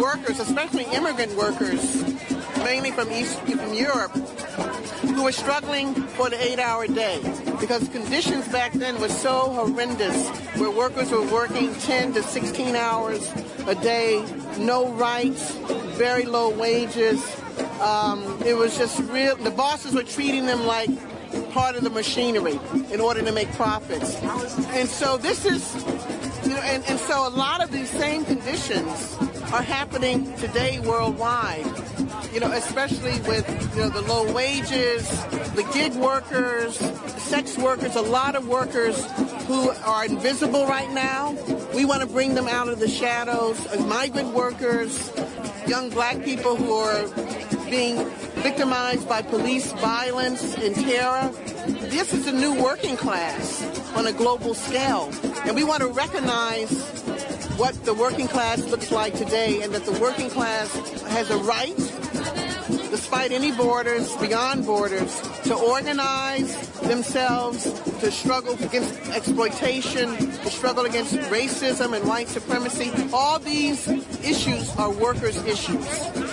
workers, 0.00 0.40
especially 0.40 0.84
immigrant 0.84 1.36
workers, 1.36 1.82
mainly 2.58 2.90
from 2.90 3.10
East 3.10 3.38
from 3.40 3.74
Europe, 3.74 4.12
who 4.12 5.24
were 5.24 5.32
struggling 5.32 5.94
for 5.94 6.30
the 6.30 6.42
eight-hour 6.42 6.86
day 6.86 7.20
because 7.60 7.86
conditions 7.90 8.48
back 8.48 8.72
then 8.72 8.98
were 9.00 9.08
so 9.08 9.50
horrendous, 9.50 10.28
where 10.56 10.70
workers 10.70 11.10
were 11.10 11.30
working 11.30 11.74
10 11.74 12.14
to 12.14 12.22
16 12.22 12.74
hours 12.74 13.30
a 13.66 13.74
day, 13.74 14.24
no 14.58 14.88
rights, 14.92 15.54
very 15.96 16.24
low 16.24 16.48
wages. 16.48 17.22
Um, 17.80 18.42
it 18.44 18.54
was 18.54 18.76
just 18.78 18.98
real. 19.10 19.36
The 19.36 19.50
bosses 19.50 19.94
were 19.94 20.02
treating 20.02 20.46
them 20.46 20.66
like 20.66 20.90
part 21.50 21.76
of 21.76 21.82
the 21.82 21.90
machinery 21.90 22.58
in 22.92 23.00
order 23.00 23.22
to 23.22 23.32
make 23.32 23.50
profits. 23.52 24.16
And 24.74 24.88
so 24.88 25.16
this 25.16 25.44
is, 25.44 25.74
you 26.44 26.50
know, 26.50 26.60
and, 26.60 26.84
and 26.88 26.98
so 26.98 27.26
a 27.26 27.30
lot 27.30 27.62
of 27.62 27.70
these 27.70 27.90
same 27.90 28.24
conditions 28.24 29.16
are 29.52 29.62
happening 29.62 30.32
today 30.36 30.80
worldwide. 30.80 31.66
You 32.32 32.38
know, 32.38 32.52
especially 32.52 33.20
with 33.28 33.48
you 33.74 33.82
know 33.82 33.88
the 33.88 34.02
low 34.02 34.32
wages, 34.32 35.08
the 35.54 35.68
gig 35.74 35.94
workers, 35.94 36.76
sex 37.20 37.58
workers, 37.58 37.96
a 37.96 38.02
lot 38.02 38.36
of 38.36 38.46
workers 38.46 39.04
who 39.46 39.70
are 39.70 40.04
invisible 40.06 40.66
right 40.66 40.90
now. 40.92 41.36
We 41.74 41.84
want 41.84 42.02
to 42.02 42.06
bring 42.06 42.34
them 42.34 42.46
out 42.46 42.68
of 42.68 42.78
the 42.78 42.88
shadows. 42.88 43.58
Migrant 43.86 44.32
workers, 44.32 45.12
young 45.66 45.90
black 45.90 46.22
people 46.24 46.54
who 46.54 46.72
are 46.72 47.08
being 47.68 48.08
victimized 48.42 49.08
by 49.08 49.22
police 49.22 49.72
violence 49.72 50.54
and 50.56 50.74
terror. 50.74 51.30
This 51.88 52.12
is 52.12 52.26
a 52.26 52.32
new 52.32 52.62
working 52.62 52.96
class 52.96 53.62
on 53.96 54.06
a 54.06 54.12
global 54.12 54.54
scale. 54.54 55.10
And 55.44 55.54
we 55.54 55.64
want 55.64 55.82
to 55.82 55.88
recognize 55.88 56.70
what 57.56 57.74
the 57.84 57.94
working 57.94 58.28
class 58.28 58.64
looks 58.66 58.90
like 58.90 59.14
today 59.14 59.62
and 59.62 59.72
that 59.74 59.84
the 59.84 59.98
working 60.00 60.30
class 60.30 60.72
has 61.08 61.30
a 61.30 61.36
right 61.38 61.76
despite 62.90 63.30
any 63.30 63.52
borders, 63.52 64.14
beyond 64.16 64.66
borders, 64.66 65.20
to 65.44 65.54
organize 65.54 66.56
themselves, 66.80 67.64
to 68.00 68.10
struggle 68.10 68.54
against 68.64 68.94
exploitation, 69.10 70.16
to 70.16 70.50
struggle 70.50 70.84
against 70.84 71.14
racism 71.30 71.96
and 71.96 72.06
white 72.06 72.28
supremacy. 72.28 72.90
All 73.12 73.38
these 73.38 73.86
issues 74.22 74.74
are 74.76 74.90
workers' 74.90 75.36
issues. 75.44 75.86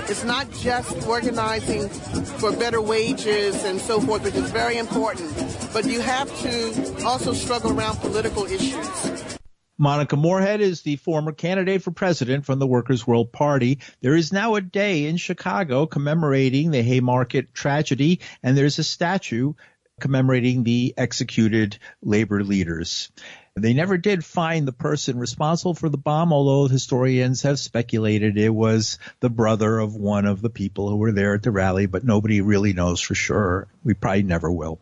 It's 0.09 0.23
not 0.23 0.49
just 0.53 1.05
organizing 1.05 1.89
for 1.89 2.53
better 2.53 2.81
wages 2.81 3.65
and 3.65 3.79
so 3.79 3.99
forth, 3.99 4.23
which 4.23 4.35
is 4.35 4.49
very 4.51 4.77
important, 4.77 5.35
but 5.73 5.85
you 5.85 5.99
have 5.99 6.33
to 6.43 7.03
also 7.03 7.33
struggle 7.33 7.77
around 7.77 7.97
political 7.97 8.45
issues. 8.45 9.37
Monica 9.77 10.15
Moorhead 10.15 10.61
is 10.61 10.81
the 10.81 10.95
former 10.95 11.33
candidate 11.33 11.83
for 11.83 11.91
president 11.91 12.45
from 12.45 12.57
the 12.57 12.65
Workers' 12.65 13.05
World 13.05 13.33
Party. 13.33 13.79
There 14.01 14.15
is 14.15 14.31
now 14.31 14.55
a 14.55 14.61
day 14.61 15.07
in 15.07 15.17
Chicago 15.17 15.85
commemorating 15.85 16.71
the 16.71 16.81
Haymarket 16.81 17.53
tragedy, 17.53 18.21
and 18.41 18.57
there's 18.57 18.79
a 18.79 18.83
statue 18.83 19.53
commemorating 19.99 20.63
the 20.63 20.93
executed 20.95 21.79
labor 22.01 22.43
leaders. 22.43 23.11
They 23.57 23.73
never 23.73 23.97
did 23.97 24.23
find 24.23 24.67
the 24.67 24.71
person 24.71 25.17
responsible 25.17 25.73
for 25.73 25.89
the 25.89 25.97
bomb, 25.97 26.31
although 26.31 26.67
historians 26.67 27.41
have 27.41 27.59
speculated 27.59 28.37
it 28.37 28.53
was 28.53 28.99
the 29.19 29.31
brother 29.31 29.79
of 29.79 29.95
one 29.95 30.25
of 30.25 30.41
the 30.41 30.49
people 30.49 30.89
who 30.89 30.97
were 30.97 31.11
there 31.11 31.33
at 31.33 31.41
the 31.41 31.51
rally, 31.51 31.87
but 31.87 32.03
nobody 32.03 32.41
really 32.41 32.73
knows 32.73 33.01
for 33.01 33.15
sure. 33.15 33.67
We 33.83 33.95
probably 33.95 34.23
never 34.23 34.51
will. 34.51 34.79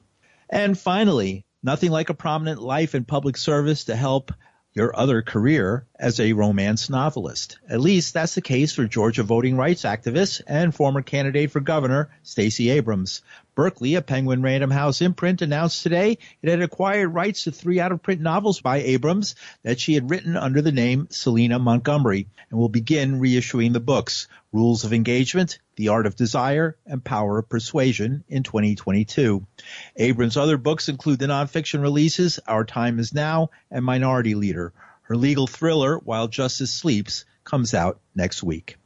And 0.50 0.78
finally, 0.78 1.46
nothing 1.64 1.90
like 1.90 2.10
a 2.10 2.14
prominent 2.14 2.62
life 2.62 2.96
in 2.96 3.06
public 3.06 3.38
service 3.38 3.86
to 3.86 3.96
help 3.96 4.34
your 4.76 4.94
other 4.94 5.22
career 5.22 5.86
as 5.98 6.20
a 6.20 6.34
romance 6.34 6.90
novelist. 6.90 7.58
At 7.70 7.80
least 7.80 8.14
that's 8.14 8.36
the 8.36 8.42
case 8.42 8.74
for 8.74 8.86
Georgia 8.86 9.24
voting 9.24 9.56
rights 9.56 9.84
activist 9.84 10.42
and 10.46 10.76
former 10.76 11.02
candidate 11.02 11.50
for 11.52 11.62
governor 11.62 12.10
Stacey 12.24 12.70
Abrams. 12.70 13.22
Berkley, 13.56 13.96
a 13.96 14.02
Penguin 14.02 14.42
Random 14.42 14.70
House 14.70 15.02
imprint, 15.02 15.42
announced 15.42 15.82
today 15.82 16.18
it 16.42 16.50
had 16.50 16.62
acquired 16.62 17.08
rights 17.08 17.46
to 17.46 17.54
three 17.54 17.80
out-of-print 17.80 18.20
novels 18.20 18.60
by 18.60 18.80
Abrams 18.80 19.36
that 19.64 19.80
she 19.80 19.94
had 19.94 20.10
written 20.10 20.36
under 20.36 20.62
the 20.62 20.74
name 20.74 21.08
Selena 21.10 21.58
Montgomery 21.58 22.28
and 22.50 22.60
will 22.60 22.68
begin 22.68 23.22
reissuing 23.22 23.72
the 23.72 23.80
books 23.80 24.28
Rules 24.52 24.84
of 24.84 24.92
Engagement, 24.92 25.60
The 25.78 25.88
Art 25.88 26.06
of 26.06 26.18
Desire, 26.18 26.76
and 26.86 27.02
Power 27.02 27.40
of 27.40 27.48
Persuasion 27.48 28.26
in 28.28 28.44
2022. 28.44 29.48
Abrams' 29.96 30.38
other 30.38 30.58
books 30.58 30.90
include 30.90 31.20
the 31.20 31.28
nonfiction 31.28 31.82
releases 31.82 32.40
Our 32.48 32.66
Time 32.66 33.00
Is 33.00 33.14
Now 33.14 33.50
and 33.72 33.84
Minority 33.86 34.36
Leader. 34.36 34.74
Her 35.04 35.16
legal 35.16 35.48
thriller, 35.48 35.98
While 35.98 36.28
Justice 36.28 36.74
Sleeps, 36.74 37.26
comes 37.44 37.74
out 37.74 38.00
next 38.16 38.44
week. 38.44 38.78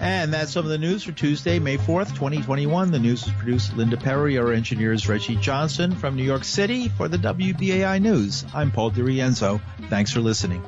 And 0.00 0.32
that's 0.32 0.52
some 0.52 0.64
of 0.64 0.70
the 0.70 0.78
news 0.78 1.02
for 1.02 1.12
Tuesday, 1.12 1.58
May 1.58 1.76
4th, 1.76 2.14
2021. 2.14 2.90
The 2.92 2.98
news 2.98 3.24
was 3.24 3.34
produced 3.34 3.76
Linda 3.76 3.96
Perry. 3.96 4.38
Our 4.38 4.52
engineer 4.52 4.92
is 4.92 5.08
Reggie 5.08 5.36
Johnson 5.36 5.94
from 5.94 6.16
New 6.16 6.22
York 6.22 6.44
City 6.44 6.88
for 6.88 7.08
the 7.08 7.18
WBAI 7.18 8.00
News. 8.00 8.44
I'm 8.54 8.70
Paul 8.70 8.90
DiRienzo. 8.92 9.60
Thanks 9.88 10.12
for 10.12 10.20
listening. 10.20 10.62